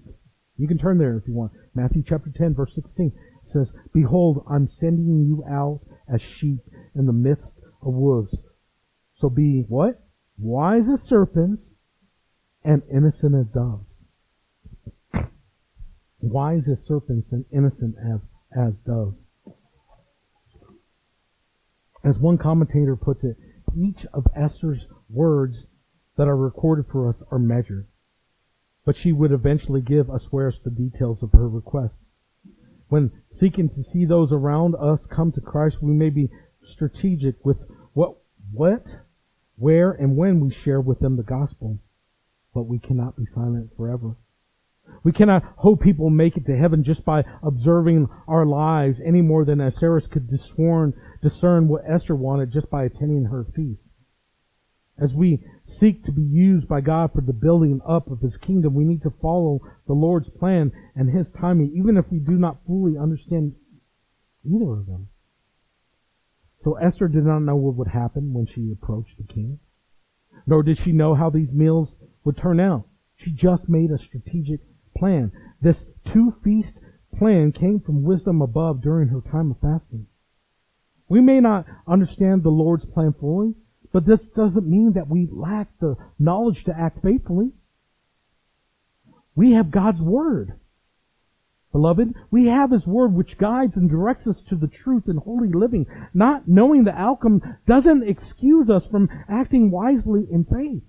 [0.60, 1.54] You can turn there if you want.
[1.74, 5.80] Matthew chapter 10, verse 16 says, Behold, I'm sending you out
[6.14, 6.60] as sheep
[6.96, 8.36] in the midst of wolves.
[9.16, 10.04] So be what?
[10.38, 11.76] Wise as serpents
[12.64, 13.86] and innocent as doves.
[16.20, 18.20] Wise as serpents and innocent as,
[18.54, 19.16] as doves.
[22.04, 23.38] As one commentator puts it,
[23.78, 25.68] each of Esther's words
[26.18, 27.88] that are recorded for us are measured.
[28.90, 31.96] But she would eventually give Ahasuerus the details of her request.
[32.88, 36.32] When seeking to see those around us come to Christ, we may be
[36.66, 37.58] strategic with
[37.94, 38.16] what,
[38.52, 38.88] what,
[39.58, 41.78] where, and when we share with them the gospel.
[42.52, 44.16] But we cannot be silent forever.
[45.04, 49.46] We cannot hope people make it to heaven just by observing our lives any more
[49.46, 53.86] than Ahasuerus could discern what Esther wanted just by attending her feast.
[54.98, 58.74] As we seek to be used by God for the building up of His kingdom,
[58.74, 62.66] we need to follow the Lord's plan and His timing, even if we do not
[62.66, 63.54] fully understand
[64.44, 65.10] either of them.
[66.64, 69.60] So Esther did not know what would happen when she approached the king,
[70.48, 72.86] nor did she know how these meals would turn out.
[73.16, 74.62] She just made a strategic
[74.98, 75.32] plan.
[75.62, 76.80] This two feast
[77.18, 80.08] plan came from wisdom above during her time of fasting.
[81.08, 83.56] We may not understand the Lord's plan fully,
[83.92, 87.52] but this doesn't mean that we lack the knowledge to act faithfully.
[89.36, 90.54] We have God's Word.
[91.72, 95.50] Beloved, we have His Word which guides and directs us to the truth and holy
[95.50, 95.86] living.
[96.14, 100.84] Not knowing the outcome doesn't excuse us from acting wisely in faith.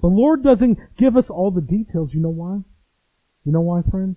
[0.00, 2.12] The Lord doesn't give us all the details.
[2.12, 2.60] You know why?
[3.44, 4.16] You know why, friends?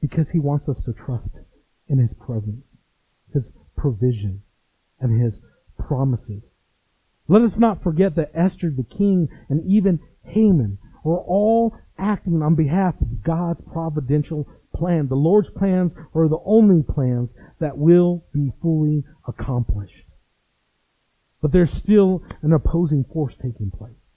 [0.00, 1.40] Because He wants us to trust
[1.88, 2.64] in His presence,
[3.32, 4.42] His provision,
[5.00, 5.40] and His
[5.78, 6.50] promises.
[7.28, 12.54] Let us not forget that Esther, the king, and even Haman were all acting on
[12.54, 15.08] behalf of God's providential plan.
[15.08, 20.06] The Lord's plans are the only plans that will be fully accomplished.
[21.40, 24.08] But there's still an opposing force taking place.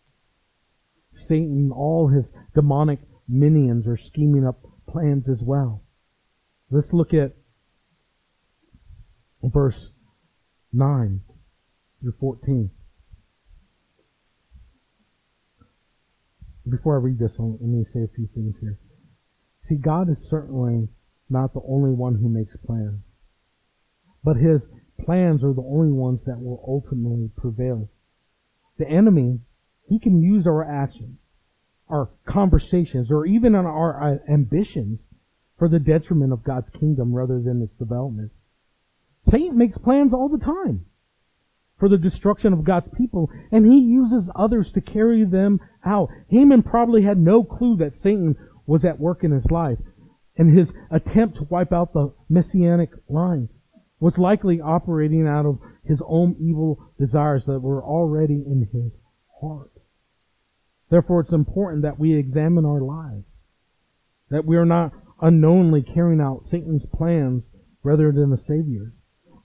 [1.14, 5.84] Satan and all his demonic minions are scheming up plans as well.
[6.70, 7.34] Let's look at
[9.43, 9.89] verse
[10.72, 11.22] 9
[12.02, 12.70] through 14.
[16.70, 18.80] Before I read this, let me say a few things here.
[19.64, 20.89] See, God is certainly
[21.30, 23.02] not the only one who makes plans,
[24.24, 24.68] but His
[24.99, 27.89] plans are the only ones that will ultimately prevail.
[28.78, 29.39] The enemy,
[29.88, 31.18] he can use our actions,
[31.89, 34.99] our conversations, or even our uh, ambitions
[35.58, 38.32] for the detriment of God's kingdom rather than its development.
[39.28, 40.86] Satan makes plans all the time
[41.82, 46.09] for the destruction of God's people, and he uses others to carry them out.
[46.29, 48.36] Haman probably had no clue that Satan
[48.67, 49.79] was at work in his life,
[50.38, 53.49] and his attempt to wipe out the messianic line
[53.99, 58.99] was likely operating out of his own evil desires that were already in his
[59.41, 59.71] heart.
[60.91, 63.25] Therefore, it's important that we examine our lives,
[64.29, 67.49] that we are not unknowingly carrying out Satan's plans
[67.82, 68.93] rather than the Savior's.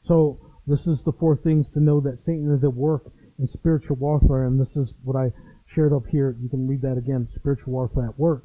[0.05, 3.97] So, this is the four things to know that Satan is at work in spiritual
[3.97, 5.33] warfare, and this is what I
[5.67, 6.37] shared up here.
[6.41, 7.29] You can read that again.
[7.35, 8.45] Spiritual warfare at work.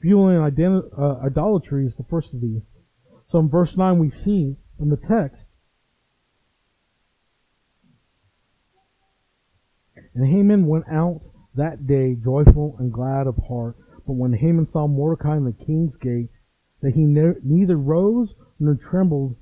[0.00, 2.62] Fueling uh, idolatry is the first of these.
[3.28, 5.48] So in verse 9 we see in the text,
[10.14, 11.22] And Haman went out
[11.54, 13.76] that day joyful and glad of heart.
[14.06, 16.28] But when Haman saw Mordecai in the king's gate,
[16.82, 19.36] that he ne- neither rose nor trembled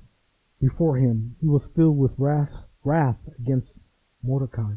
[0.61, 2.53] before him, he was filled with wrath,
[2.83, 3.79] wrath against
[4.23, 4.73] Mordecai.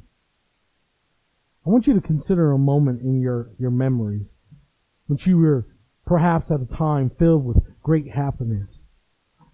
[1.67, 4.27] I want you to consider a moment in your, your memories
[5.07, 5.67] when you were
[6.07, 8.69] perhaps at a time filled with great happiness,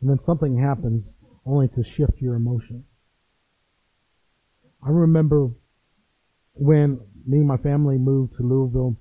[0.01, 1.15] and then something happens
[1.45, 2.85] only to shift your emotion.
[4.83, 5.51] I remember
[6.55, 8.97] when me and my family moved to Louisville.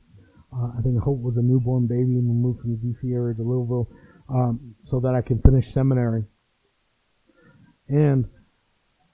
[0.53, 3.11] Uh, I think Hope was a newborn baby, and we moved from the D.C.
[3.11, 3.89] area to Louisville
[4.29, 6.25] um, so that I could finish seminary.
[7.89, 8.29] And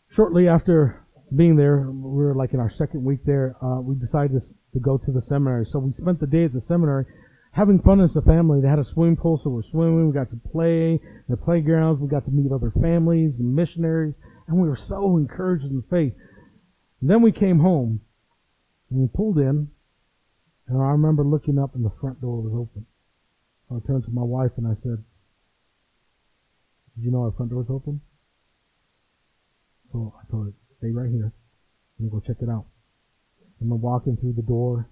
[0.09, 1.01] shortly after
[1.35, 4.39] being there, we were like in our second week there, uh, we decided
[4.73, 5.65] to go to the seminary.
[5.65, 7.05] So we spent the day at the seminary
[7.51, 8.59] having fun as a family.
[8.61, 10.07] They had a swimming pool, so we're swimming.
[10.07, 10.99] We got to play in
[11.29, 12.01] the playgrounds.
[12.01, 14.13] We got to meet other families and missionaries,
[14.47, 16.13] and we were so encouraged in faith.
[16.99, 18.01] And then we came home,
[18.89, 19.69] and we pulled in,
[20.67, 22.85] and I remember looking up, and the front door was open.
[23.69, 25.03] So I turned to my wife and I said,
[26.95, 28.01] "Did you know our front door's open?"
[29.95, 31.31] So I told her, "Stay right here.
[31.99, 32.65] and go check it out."
[33.61, 34.89] We're walking through the door.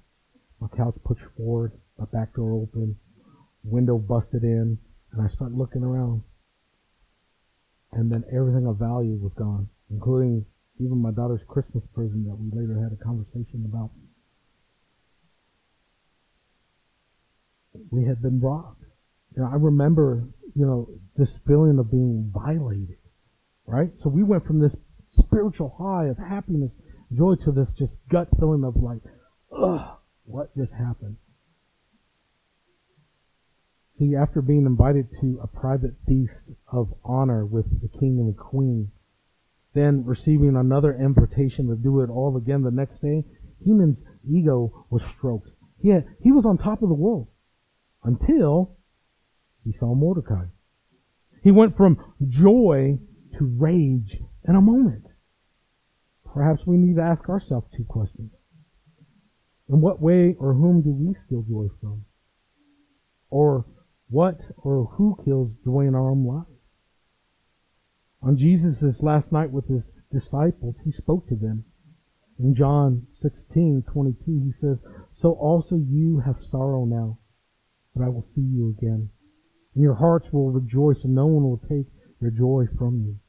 [0.62, 2.97] My couch pushed forward my back door open,
[3.66, 4.78] window busted in,
[5.12, 6.24] and I start looking around.
[7.91, 10.45] And then everything of value was gone, including
[10.80, 13.91] even my daughter's Christmas present that we later had a conversation about.
[17.91, 18.86] We had been robbed.
[19.36, 22.99] You know, I remember, you know, this feeling of being violated,
[23.66, 23.91] right?
[23.99, 24.78] So we went from this
[25.18, 26.74] spiritual high of happiness,
[27.11, 29.01] joy to this just gut feeling of like,
[29.55, 31.18] ugh, what just happened?
[33.95, 38.38] See, after being invited to a private feast of honor with the king and the
[38.38, 38.91] queen,
[39.74, 43.24] then receiving another invitation to do it all again the next day,
[43.64, 45.49] Haman's ego was stroked.
[45.80, 47.28] He, had, he was on top of the world
[48.03, 48.78] until
[49.64, 50.45] he saw Mordecai.
[51.43, 52.99] He went from joy
[53.38, 54.18] to rage
[54.48, 55.06] in a moment.
[56.34, 58.32] Perhaps we need to ask ourselves two questions.
[59.70, 62.06] In what way or whom do we steal joy from?
[63.30, 63.66] Or
[64.10, 66.48] what or who kills joy in our own lives?
[68.22, 71.66] On Jesus' last night with his disciples, he spoke to them.
[72.39, 74.80] In John 16, 22, he says,
[75.14, 77.20] So also you have sorrow now,
[77.96, 79.10] but I will see you again.
[79.76, 81.88] And your hearts will rejoice, and no one will take
[82.22, 83.20] your joy from you.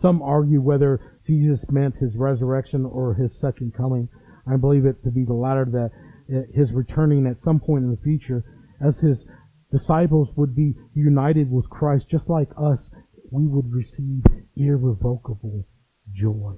[0.00, 4.08] Some argue whether Jesus meant his resurrection or his second coming.
[4.46, 5.90] I believe it to be the latter, that
[6.34, 8.42] uh, his returning at some point in the future
[8.80, 9.26] as his
[9.70, 12.88] disciples would be united with Christ, just like us,
[13.30, 14.24] we would receive
[14.56, 15.66] irrevocable
[16.12, 16.54] joy.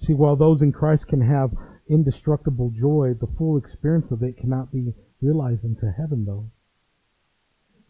[0.00, 1.50] See, while those in Christ can have
[1.88, 6.50] indestructible joy, the full experience of it cannot be realized into heaven, though.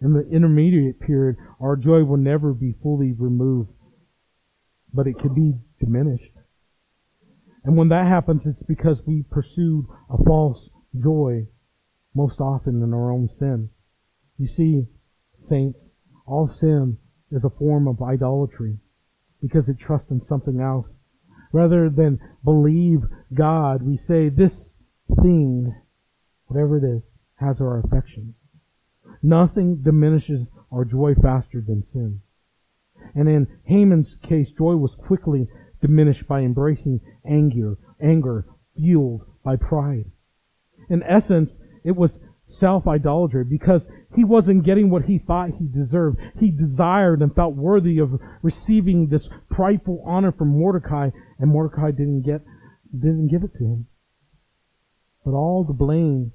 [0.02, 3.70] In the intermediate period, our joy will never be fully removed,
[4.92, 6.32] but it can be diminished.
[7.64, 11.46] And when that happens, it's because we pursued a false joy
[12.14, 13.70] most often in our own sin.
[14.38, 14.86] You see,
[15.40, 15.94] saints,
[16.26, 16.98] all sin
[17.30, 18.78] is a form of idolatry
[19.40, 20.96] because it trusts in something else.
[21.52, 24.74] Rather than believe God, we say this
[25.22, 25.72] thing,
[26.46, 28.34] whatever it is, has our affections.
[29.22, 32.20] Nothing diminishes our joy faster than sin.
[33.14, 35.48] And in Haman's case, joy was quickly
[35.80, 38.46] diminished by embracing anger, anger
[38.76, 40.10] fueled by pride.
[40.88, 46.18] In essence, it was self-idolatry because he wasn't getting what he thought he deserved.
[46.38, 52.22] He desired and felt worthy of receiving this prideful honor from Mordecai, and Mordecai didn't
[52.22, 52.42] get,
[52.92, 53.86] didn't give it to him.
[55.24, 56.32] But all the blame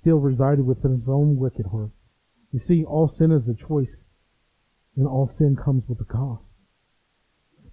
[0.00, 1.90] still resided within his own wicked heart.
[2.52, 4.04] You see, all sin is a choice,
[4.96, 6.44] and all sin comes with a cost.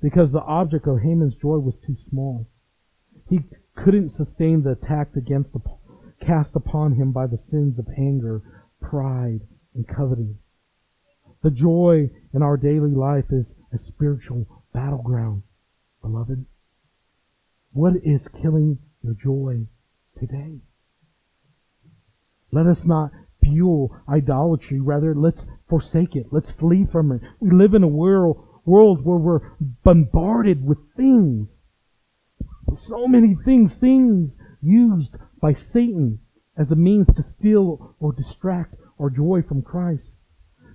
[0.02, 2.48] Because the object of Haman's joy was too small.
[3.30, 3.40] He
[3.76, 5.56] couldn't sustain the attack against
[6.20, 8.42] cast upon him by the sins of anger,
[8.82, 9.42] pride,
[9.74, 10.38] and coveting.
[11.42, 15.44] The joy in our daily life is a spiritual battleground,
[16.02, 16.46] beloved.
[17.72, 19.68] What is killing your joy
[20.18, 20.62] today?
[22.56, 23.12] Let us not
[23.43, 24.80] fuel idolatry.
[24.80, 26.28] Rather, let's forsake it.
[26.32, 27.22] Let's flee from it.
[27.41, 29.41] We live in a world, world where we're
[29.84, 31.64] bombarded with things.
[32.78, 36.20] So many things, things used by Satan
[36.56, 40.22] as a means to steal or distract our joy from Christ.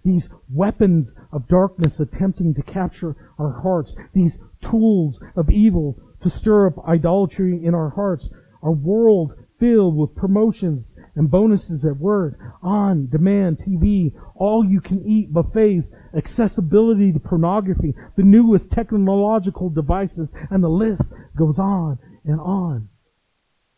[0.05, 6.66] These weapons of darkness attempting to capture our hearts, these tools of evil to stir
[6.66, 8.28] up idolatry in our hearts,
[8.62, 10.89] our world filled with promotions
[11.21, 17.95] and bonuses at work, on demand TV, all you can eat buffets, accessibility to pornography,
[18.16, 22.89] the newest technological devices, and the list goes on and on.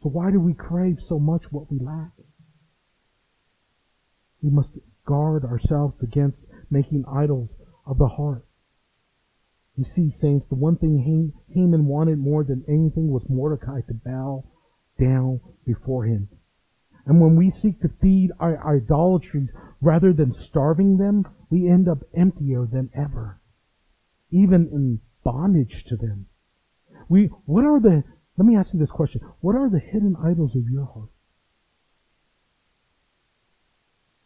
[0.05, 2.13] So why do we crave so much what we lack?
[4.41, 8.45] We must guard ourselves against making idols of the heart.
[9.77, 14.45] You see, saints, the one thing Haman wanted more than anything was Mordecai to bow
[14.97, 16.29] down before him.
[17.07, 19.51] And when we seek to feed our idolatries
[19.83, 23.41] Rather than starving them, we end up emptier than ever,
[24.31, 26.27] even in bondage to them.
[27.09, 28.05] We, what are the,
[28.37, 29.23] let me ask you this question.
[29.41, 31.09] What are the hidden idols of your heart?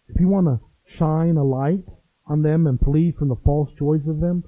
[0.09, 0.61] If you want to
[0.95, 1.85] shine a light
[2.27, 4.45] on them and flee from the false joys of them,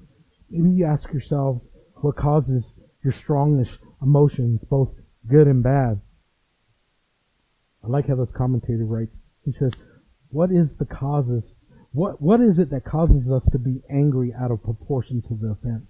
[0.47, 4.91] maybe you ask yourselves what causes your strongest emotions, both
[5.27, 6.01] good and bad.
[7.83, 9.15] I like how this commentator writes.
[9.45, 9.73] He says,
[10.29, 11.55] what is the causes?
[11.91, 15.51] What, what is it that causes us to be angry out of proportion to the
[15.51, 15.85] offense?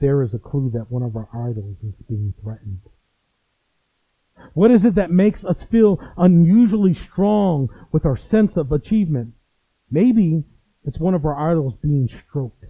[0.00, 2.80] There is a clue that one of our idols is being threatened.
[4.52, 9.34] What is it that makes us feel unusually strong with our sense of achievement?
[9.90, 10.44] Maybe
[10.84, 12.64] it's one of our idols being stroked.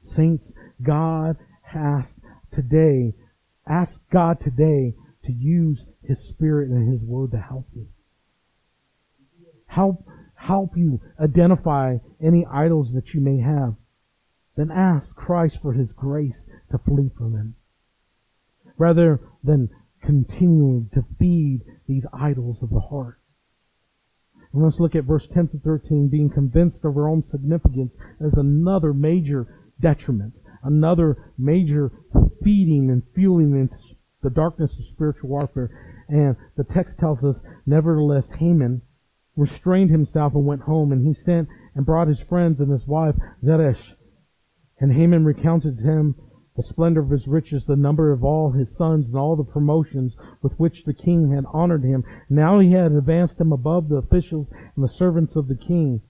[0.00, 2.18] Saints, God has
[2.50, 3.14] today,
[3.66, 4.94] ask God today
[5.24, 7.86] to use His Spirit and His Word to help you.
[9.66, 13.74] Help, help you identify any idols that you may have.
[14.56, 17.54] Then ask Christ for His grace to flee from them.
[18.76, 19.70] Rather than
[20.02, 23.18] continuing to feed these idols of the heart.
[24.52, 26.08] And let's look at verse 10 to 13.
[26.08, 29.46] Being convinced of our own significance as another major
[29.80, 31.90] detriment, another major
[32.42, 33.76] feeding and fueling into
[34.22, 35.70] the darkness of spiritual warfare.
[36.08, 38.82] And the text tells us, nevertheless, Haman
[39.36, 43.16] restrained himself and went home, and he sent and brought his friends and his wife
[43.44, 43.94] Zeresh.
[44.78, 46.14] And Haman recounted to him
[46.56, 50.14] the splendor of his riches, the number of all his sons, and all the promotions
[50.42, 52.04] with which the king had honored him.
[52.28, 56.02] Now he had advanced him above the officials and the servants of the king.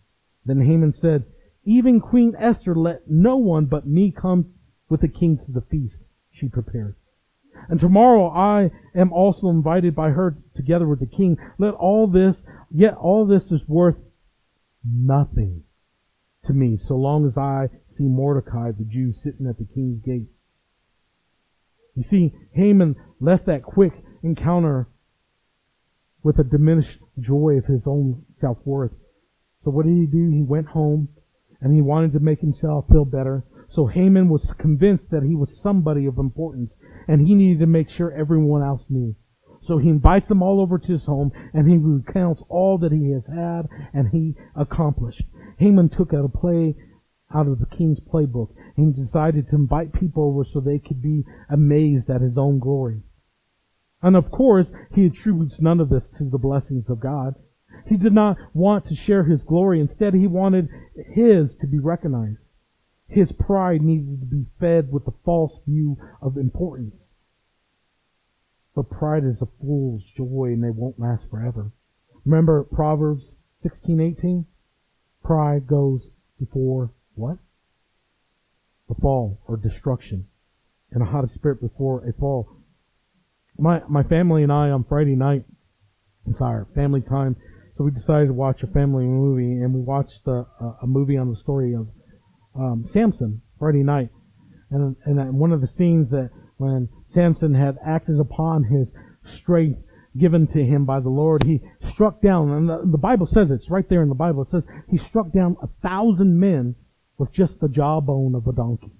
[0.45, 1.25] Then Haman said,
[1.65, 4.47] Even Queen Esther let no one but me come
[4.89, 6.03] with the king to the feast
[6.33, 6.97] she prepared.
[7.69, 11.39] And tomorrow I am also invited by her together with the king.
[11.59, 13.97] Let all this, yet all this is worth
[14.85, 15.65] nothing
[16.47, 20.29] to me so long as I see Mordecai the Jew sitting at the king's gate.
[21.95, 23.93] You see, Haman left that quick
[24.23, 24.89] encounter
[26.23, 28.93] with a diminished joy of his own self-worth.
[29.65, 30.31] So what did he do?
[30.31, 31.09] He went home
[31.61, 33.45] and he wanted to make himself feel better.
[33.69, 36.77] So Haman was convinced that he was somebody of importance
[37.09, 39.14] and he needed to make sure everyone else knew.
[39.64, 43.11] So he invites them all over to his home and he recounts all that he
[43.12, 45.22] has had and he accomplished.
[45.59, 46.74] Haman took out a play
[47.34, 51.24] out of the king's playbook and decided to invite people over so they could be
[51.48, 53.03] amazed at his own glory.
[54.03, 57.34] And of course, he attributes none of this to the blessings of God.
[57.86, 59.80] He did not want to share his glory.
[59.80, 60.68] Instead, he wanted
[61.14, 62.41] his to be recognized.
[63.13, 67.11] His pride needed to be fed with a false view of importance.
[68.75, 71.73] But pride is a fool's joy and they won't last forever.
[72.25, 74.47] Remember Proverbs 16:18?
[75.23, 76.09] Pride goes
[76.39, 77.37] before what?
[78.89, 80.27] A fall or destruction.
[80.91, 82.49] And a haughty spirit before a fall.
[83.59, 85.45] My my family and I on Friday night,
[86.27, 87.37] it's our family time,
[87.77, 90.47] so we decided to watch a family movie, and we watched a,
[90.81, 91.89] a movie on the story of
[92.55, 94.11] um, Samson Friday night,
[94.70, 98.92] and and one of the scenes that when Samson had acted upon his
[99.24, 99.80] strength
[100.18, 103.70] given to him by the Lord, he struck down, and the, the Bible says it's
[103.70, 104.42] right there in the Bible.
[104.42, 106.74] It says he struck down a thousand men
[107.18, 108.92] with just the jawbone of a donkey.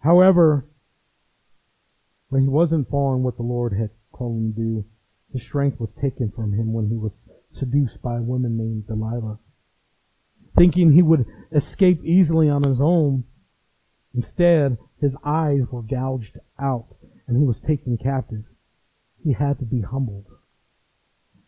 [0.00, 0.66] However,
[2.28, 4.84] when he wasn't following what the Lord had called him to do,
[5.32, 7.12] his strength was taken from him when he was
[7.52, 9.38] seduced by a woman named Delilah.
[10.56, 13.24] Thinking he would escape easily on his own,
[14.14, 16.96] instead, his eyes were gouged out
[17.26, 18.44] and he was taken captive.
[19.22, 20.26] He had to be humbled.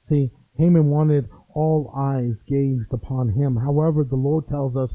[0.08, 3.56] See, Haman wanted all eyes gazed upon him.
[3.56, 4.94] However, the Lord tells us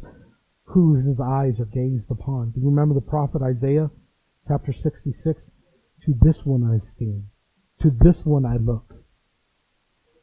[0.64, 2.52] whose his eyes are gazed upon.
[2.52, 3.90] Do you remember the prophet Isaiah,
[4.48, 5.52] chapter 66?
[6.06, 7.30] To this one I esteem,
[7.82, 8.94] To this one I look.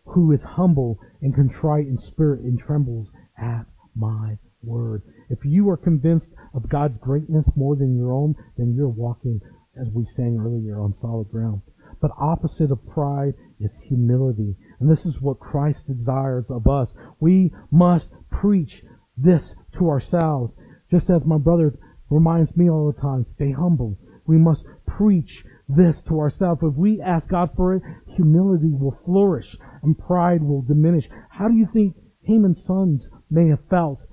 [0.04, 5.02] Who is humble and contrite in spirit and trembles at my word.
[5.28, 9.40] If you are convinced of God's greatness more than your own, then you're walking,
[9.80, 11.62] as we sang earlier, on solid ground.
[12.00, 14.56] But opposite of pride is humility.
[14.80, 16.94] And this is what Christ desires of us.
[17.20, 18.82] We must preach
[19.16, 20.52] this to ourselves.
[20.90, 21.78] Just as my brother
[22.10, 23.98] reminds me all the time, stay humble.
[24.26, 26.62] We must preach this to ourselves.
[26.62, 31.08] If we ask God for it, humility will flourish and pride will diminish.
[31.30, 34.06] How do you think Haman's sons may have felt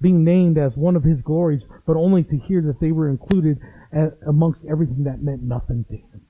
[0.00, 3.60] being named as one of his glories, but only to hear that they were included
[4.26, 6.22] amongst everything that meant nothing to him?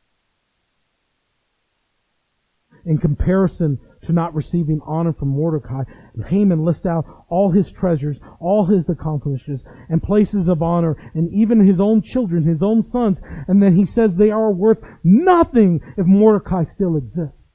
[2.84, 5.84] in comparison to not receiving honor from Mordecai,
[6.26, 11.64] Haman lists out all his treasures, all his accomplishments, and places of honor, and even
[11.64, 16.06] his own children, his own sons, and then he says they are worth nothing if
[16.06, 17.52] Mordecai still exists.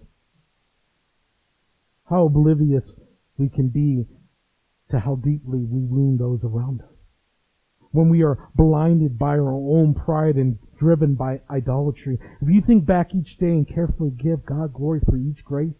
[2.09, 2.93] How oblivious
[3.37, 4.05] we can be
[4.89, 6.87] to how deeply we wound those around us.
[7.91, 12.19] When we are blinded by our own pride and driven by idolatry.
[12.41, 15.79] If you think back each day and carefully give God glory for each grace,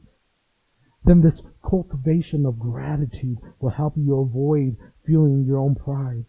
[1.05, 6.26] then this cultivation of gratitude will help you avoid feeling your own pride.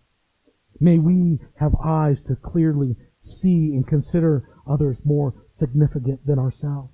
[0.81, 6.93] May we have eyes to clearly see and consider others more significant than ourselves.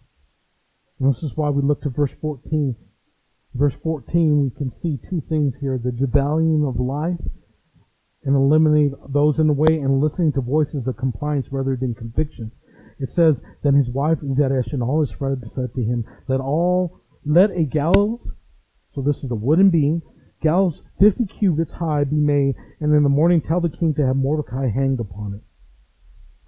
[0.99, 2.76] And this is why we look to verse 14.
[3.55, 7.20] Verse 14, we can see two things here the devaluing of life
[8.24, 12.50] and eliminate those in the way and listening to voices of compliance rather than conviction.
[12.98, 17.00] It says, Then his wife Zeresh and all his friends said to him, Let all
[17.24, 18.34] let a gallows,
[18.92, 20.02] so this is a wooden beam,
[20.42, 24.16] gallows fifty cubits high be made, and in the morning tell the king to have
[24.16, 25.40] Mordecai hanged upon it.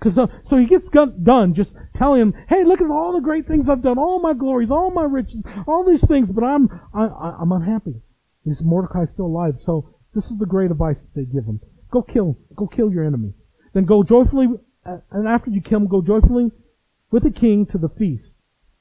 [0.00, 3.46] Cause, uh, so he gets done just telling him, hey, look at all the great
[3.46, 7.06] things I've done, all my glories, all my riches, all these things, but I'm, I,
[7.40, 8.02] I'm unhappy.
[8.44, 9.54] Is Mordecai still alive?
[9.58, 11.60] So this is the great advice that they give him.
[11.90, 13.32] Go kill, go kill your enemy.
[13.72, 14.48] Then go joyfully,
[14.84, 16.50] uh, and after you kill him, go joyfully
[17.10, 18.34] with the king to the feast.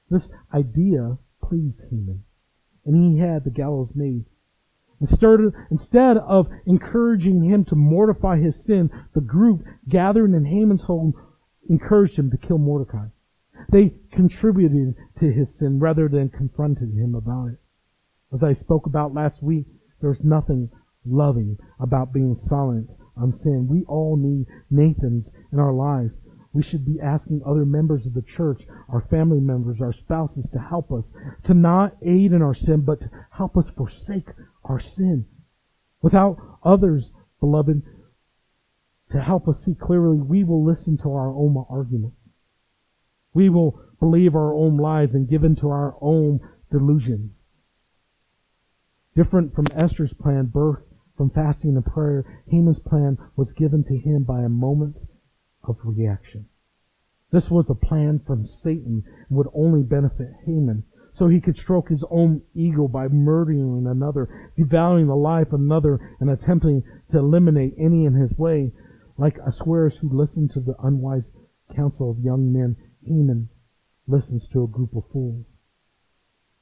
[0.09, 2.23] This idea pleased Haman.
[2.85, 4.25] And he had the gallows made.
[5.01, 11.13] Instead of encouraging him to mortify his sin, the group gathered in Haman's home
[11.69, 13.07] encouraged him to kill Mordecai.
[13.69, 17.59] They contributed to his sin rather than confronted him about it.
[18.31, 19.65] As I spoke about last week,
[20.01, 20.69] there's nothing
[21.05, 23.67] loving about being silent on sin.
[23.67, 26.17] We all need Nathans in our lives
[26.55, 30.59] we should be asking other members of the church, our family members, our spouses to
[30.59, 31.11] help us,
[31.43, 34.29] to not aid in our sin, but to help us forsake
[34.65, 35.25] our sin.
[36.01, 37.81] Without others, beloved,
[39.09, 42.27] to help us see clearly, we will listen to our own arguments.
[43.33, 46.39] We will believe our own lies and give in to our own
[46.71, 47.41] delusions.
[49.15, 50.83] Different from Esther's plan, birth
[51.15, 54.97] from fasting and prayer, Haman's plan was given to him by a moment
[55.63, 56.47] of reaction.
[57.31, 60.83] This was a plan from Satan and would only benefit Haman,
[61.17, 66.17] so he could stroke his own ego by murdering another, devaluing the life of another,
[66.19, 68.71] and attempting to eliminate any in his way.
[69.17, 71.33] Like Ahasuerus who listened to the unwise
[71.73, 73.49] counsel of young men, Haman
[74.07, 75.45] listens to a group of fools.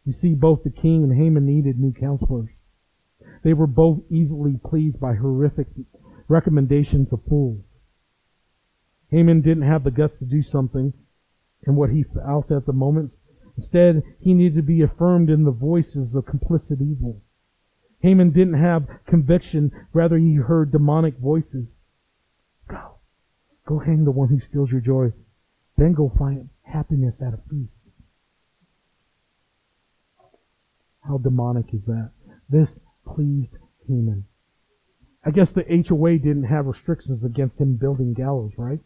[0.06, 2.50] You see, both the king and Haman needed new counselors.
[3.44, 5.68] They were both easily pleased by horrific
[6.28, 7.64] recommendations of fools.
[9.10, 10.94] Haman didn't have the guts to do something
[11.66, 13.16] and what he felt at the moment.
[13.56, 17.22] Instead, he needed to be affirmed in the voices of complicit evil.
[18.00, 21.76] Haman didn't have conviction, rather he heard demonic voices.
[22.68, 22.96] Go.
[23.66, 25.14] Go hang the one who steals your joy.
[25.78, 27.78] Then go find happiness at a feast.
[31.02, 32.12] How demonic is that?
[32.50, 34.26] This pleased Haman.
[35.26, 38.80] I guess the HOA didn't have restrictions against him building gallows, right?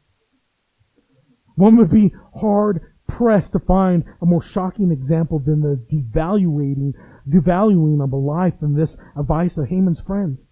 [1.56, 6.94] One would be hard pressed to find a more shocking example than the devaluating,
[7.28, 10.48] devaluing of a life than this advice of Haman's friends.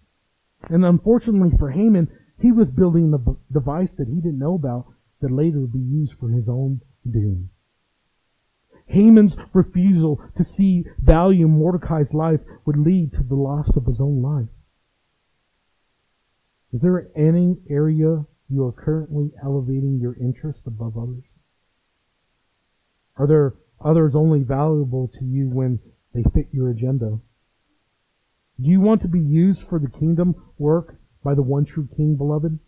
[0.68, 2.08] And unfortunately for Haman,
[2.40, 4.86] he was building a device that he didn't know about
[5.20, 7.50] that later would be used for his own doom.
[8.86, 14.00] Haman's refusal to see value in Mordecai's life would lead to the loss of his
[14.00, 14.48] own life.
[16.72, 21.24] Is there any area you are currently elevating your interest above others?
[23.16, 25.78] Are there others only valuable to you when
[26.12, 27.18] they fit your agenda?
[28.60, 32.16] Do you want to be used for the kingdom work by the one true King,
[32.16, 32.58] beloved?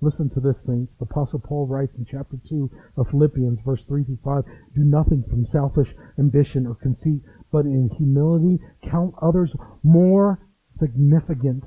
[0.00, 0.96] Listen to this, saints.
[0.96, 5.22] The Apostle Paul writes in chapter 2 of Philippians, verse 3 through 5, Do nothing
[5.28, 7.22] from selfish ambition or conceit,
[7.52, 11.66] but in humility count others more significant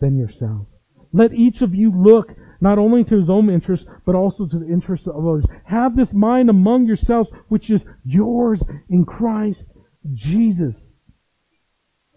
[0.00, 0.68] than yourselves.
[1.12, 4.68] Let each of you look not only to his own interests, but also to the
[4.68, 5.44] interests of others.
[5.64, 9.72] Have this mind among yourselves, which is yours in Christ
[10.14, 10.94] Jesus.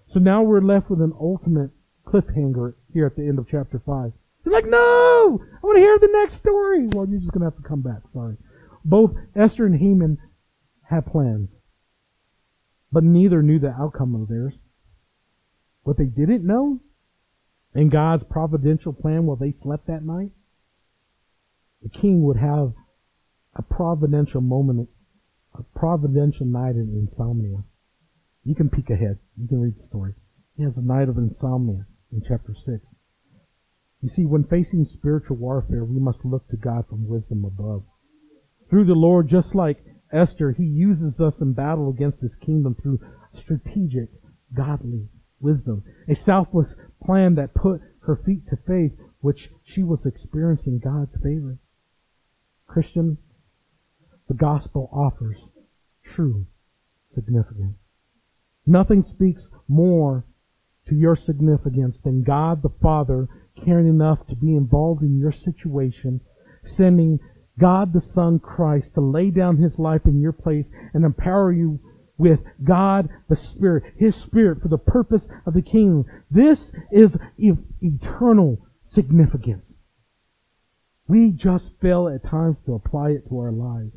[0.07, 1.71] So now we're left with an ultimate
[2.05, 4.11] cliffhanger here at the end of chapter 5.
[4.45, 5.41] You're like, no!
[5.41, 6.85] I want to hear the next story!
[6.89, 8.37] Well, you're just going to have to come back, sorry.
[8.85, 10.19] Both Esther and Haman
[10.83, 11.55] had plans,
[12.91, 14.53] but neither knew the outcome of theirs.
[15.81, 16.81] What they didn't know
[17.73, 20.31] in God's providential plan while they slept that night,
[21.85, 22.73] the king would have
[23.55, 24.89] a providential moment
[25.53, 27.63] a providential night in insomnia.
[28.43, 29.19] You can peek ahead.
[29.37, 30.13] You can read the story.
[30.57, 32.83] He has a night of insomnia in chapter 6.
[34.01, 37.83] You see, when facing spiritual warfare, we must look to God from wisdom above.
[38.69, 42.99] Through the Lord, just like Esther, He uses us in battle against His kingdom through
[43.33, 44.09] strategic,
[44.53, 45.07] godly
[45.39, 45.83] wisdom.
[46.09, 51.59] A selfless plan that put her feet to faith, which she was experiencing God's favor.
[52.67, 53.17] Christian,
[54.27, 55.37] the gospel offers
[56.03, 56.45] true
[57.13, 57.77] significance.
[58.65, 60.25] Nothing speaks more
[60.87, 63.27] to your significance than God the Father
[63.63, 66.19] caring enough to be involved in your situation,
[66.63, 67.19] sending
[67.59, 71.79] God the Son Christ to lay down his life in your place and empower you
[72.17, 76.05] with God the Spirit, His Spirit for the purpose of the kingdom.
[76.31, 79.74] This is eternal significance.
[81.07, 83.95] We just fail at times to apply it to our lives.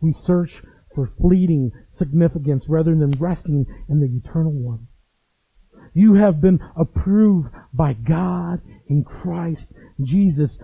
[0.00, 0.62] We search
[0.94, 4.88] for fleeting significance rather than resting in the eternal one.
[5.94, 9.72] You have been approved by God in Christ
[10.02, 10.58] Jesus.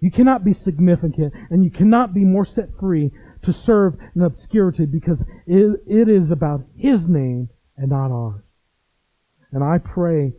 [0.00, 3.10] You cannot be significant and you cannot be more set free
[3.42, 8.42] to serve in obscurity because it, it is about His name and not ours.
[9.52, 10.34] And I pray,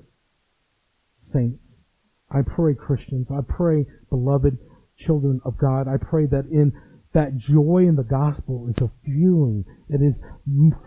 [1.21, 1.81] saints,
[2.29, 4.59] I pray, Christians, I pray, beloved
[4.95, 6.73] children of God, I pray that in
[7.13, 9.65] that joy in the gospel is a fueling.
[9.89, 10.21] It is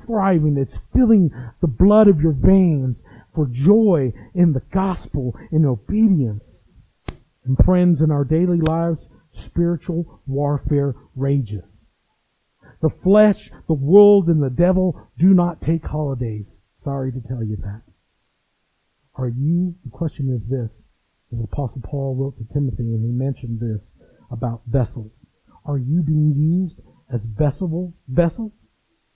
[0.06, 0.56] thriving.
[0.56, 3.02] It's filling the blood of your veins
[3.34, 6.64] for joy in the gospel, in obedience.
[7.44, 11.64] And friends, in our daily lives, spiritual warfare rages.
[12.80, 16.50] The flesh, the world, and the devil do not take holidays.
[16.76, 17.82] Sorry to tell you that.
[19.16, 20.83] Are you, the question is this,
[21.34, 23.94] as Apostle Paul wrote to Timothy, and he mentioned this
[24.30, 25.10] about vessels.
[25.64, 26.80] Are you being used
[27.12, 28.52] as vessel, vessels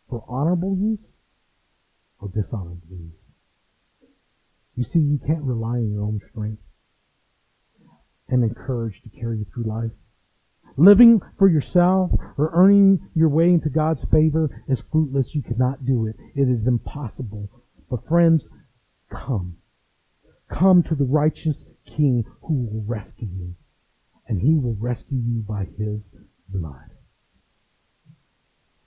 [0.08, 0.98] for honorable use
[2.20, 3.12] or dishonorable use?
[4.74, 6.62] You see, you can't rely on your own strength
[8.28, 9.92] and encourage to carry you through life.
[10.76, 15.34] Living for yourself or earning your way into God's favor is fruitless.
[15.34, 16.16] You cannot do it.
[16.34, 17.50] It is impossible.
[17.90, 18.48] But friends,
[19.10, 19.56] come.
[20.48, 21.64] Come to the righteous
[21.98, 23.54] King who will rescue you.
[24.28, 26.08] And he will rescue you by his
[26.48, 26.92] blood.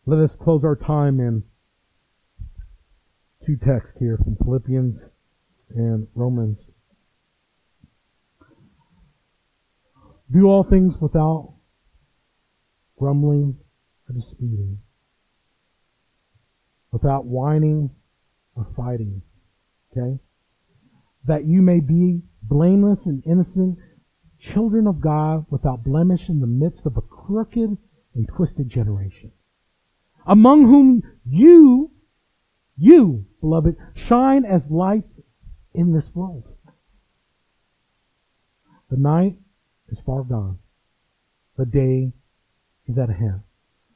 [0.05, 1.43] Let us close our time in
[3.45, 5.01] two texts here from Philippians
[5.75, 6.59] and Romans.
[10.31, 11.53] Do all things without
[12.97, 13.57] grumbling
[14.07, 14.79] or disputing,
[16.91, 17.89] without whining
[18.55, 19.21] or fighting.
[19.91, 20.19] Okay?
[21.25, 23.77] That you may be blameless and innocent
[24.39, 27.77] children of God without blemish in the midst of a crooked
[28.15, 29.31] and twisted generation,
[30.25, 31.91] among whom you,
[32.75, 35.19] you, beloved, shine as lights
[35.73, 36.47] in this world.
[38.89, 39.37] The night
[39.89, 40.57] is far gone.
[41.57, 42.11] The day
[42.87, 43.41] is at hand.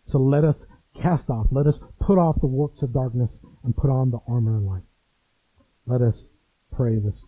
[0.07, 0.65] So let us
[1.01, 4.57] cast off, let us put off the works of darkness and put on the armor
[4.57, 4.83] of light.
[5.85, 6.27] Let us
[6.71, 7.19] pray this.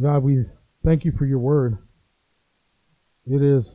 [0.00, 0.44] God, we
[0.84, 1.78] thank you for your word.
[3.26, 3.68] It is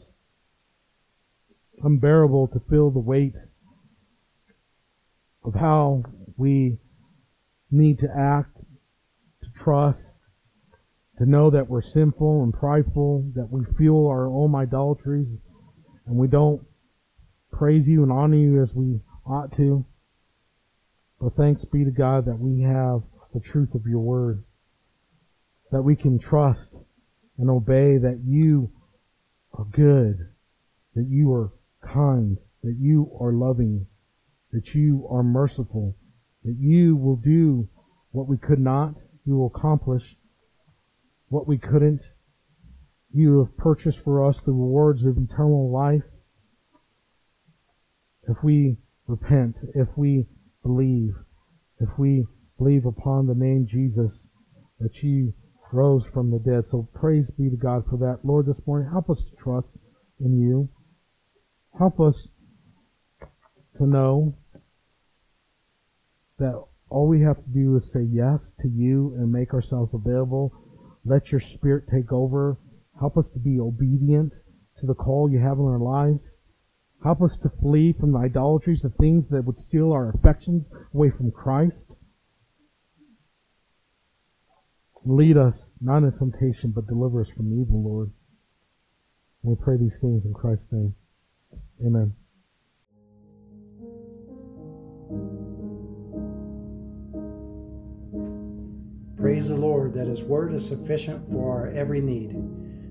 [1.84, 3.36] unbearable to feel the weight
[5.44, 6.04] of how
[6.36, 6.80] we
[7.72, 8.58] need to act,
[9.42, 10.02] to trust,
[11.18, 15.28] to know that we're sinful and prideful, that we fuel our own idolatries,
[16.06, 16.62] and we don't
[17.52, 19.86] praise you and honor you as we ought to.
[21.20, 23.02] But thanks be to God that we have
[23.34, 24.44] the truth of your word
[25.72, 26.74] that we can trust
[27.38, 28.72] and obey that you
[29.54, 30.18] are good,
[30.96, 31.52] that you are
[31.82, 33.86] kind, that you are loving,
[34.52, 35.96] that you are merciful,
[36.44, 37.68] that you will do
[38.12, 38.96] what we could not,
[39.26, 40.04] you will accomplish
[41.28, 42.02] what we couldn't.
[43.14, 46.04] You have purchased for us the rewards of eternal life.
[48.28, 50.28] If we repent, if we
[50.64, 51.14] believe,
[51.80, 52.26] if we
[52.58, 54.28] believe upon the name Jesus,
[54.80, 55.34] that you
[55.72, 56.66] rose from the dead.
[56.66, 58.20] So praise be to God for that.
[58.24, 59.78] Lord, this morning, help us to trust
[60.20, 60.70] in you.
[61.78, 62.30] Help us
[63.78, 64.36] to know
[66.40, 70.54] that all we have to do is say yes to you and make ourselves available.
[71.06, 72.58] Let your spirit take over.
[73.00, 74.34] Help us to be obedient
[74.80, 76.37] to the call you have in our lives.
[77.04, 81.10] Help us to flee from the idolatries, the things that would steal our affections away
[81.10, 81.92] from Christ.
[85.06, 88.12] Lead us not into temptation, but deliver us from evil, Lord.
[89.44, 90.94] We pray these things in Christ's name.
[91.86, 92.14] Amen.
[99.16, 102.36] Praise the Lord that His word is sufficient for our every need.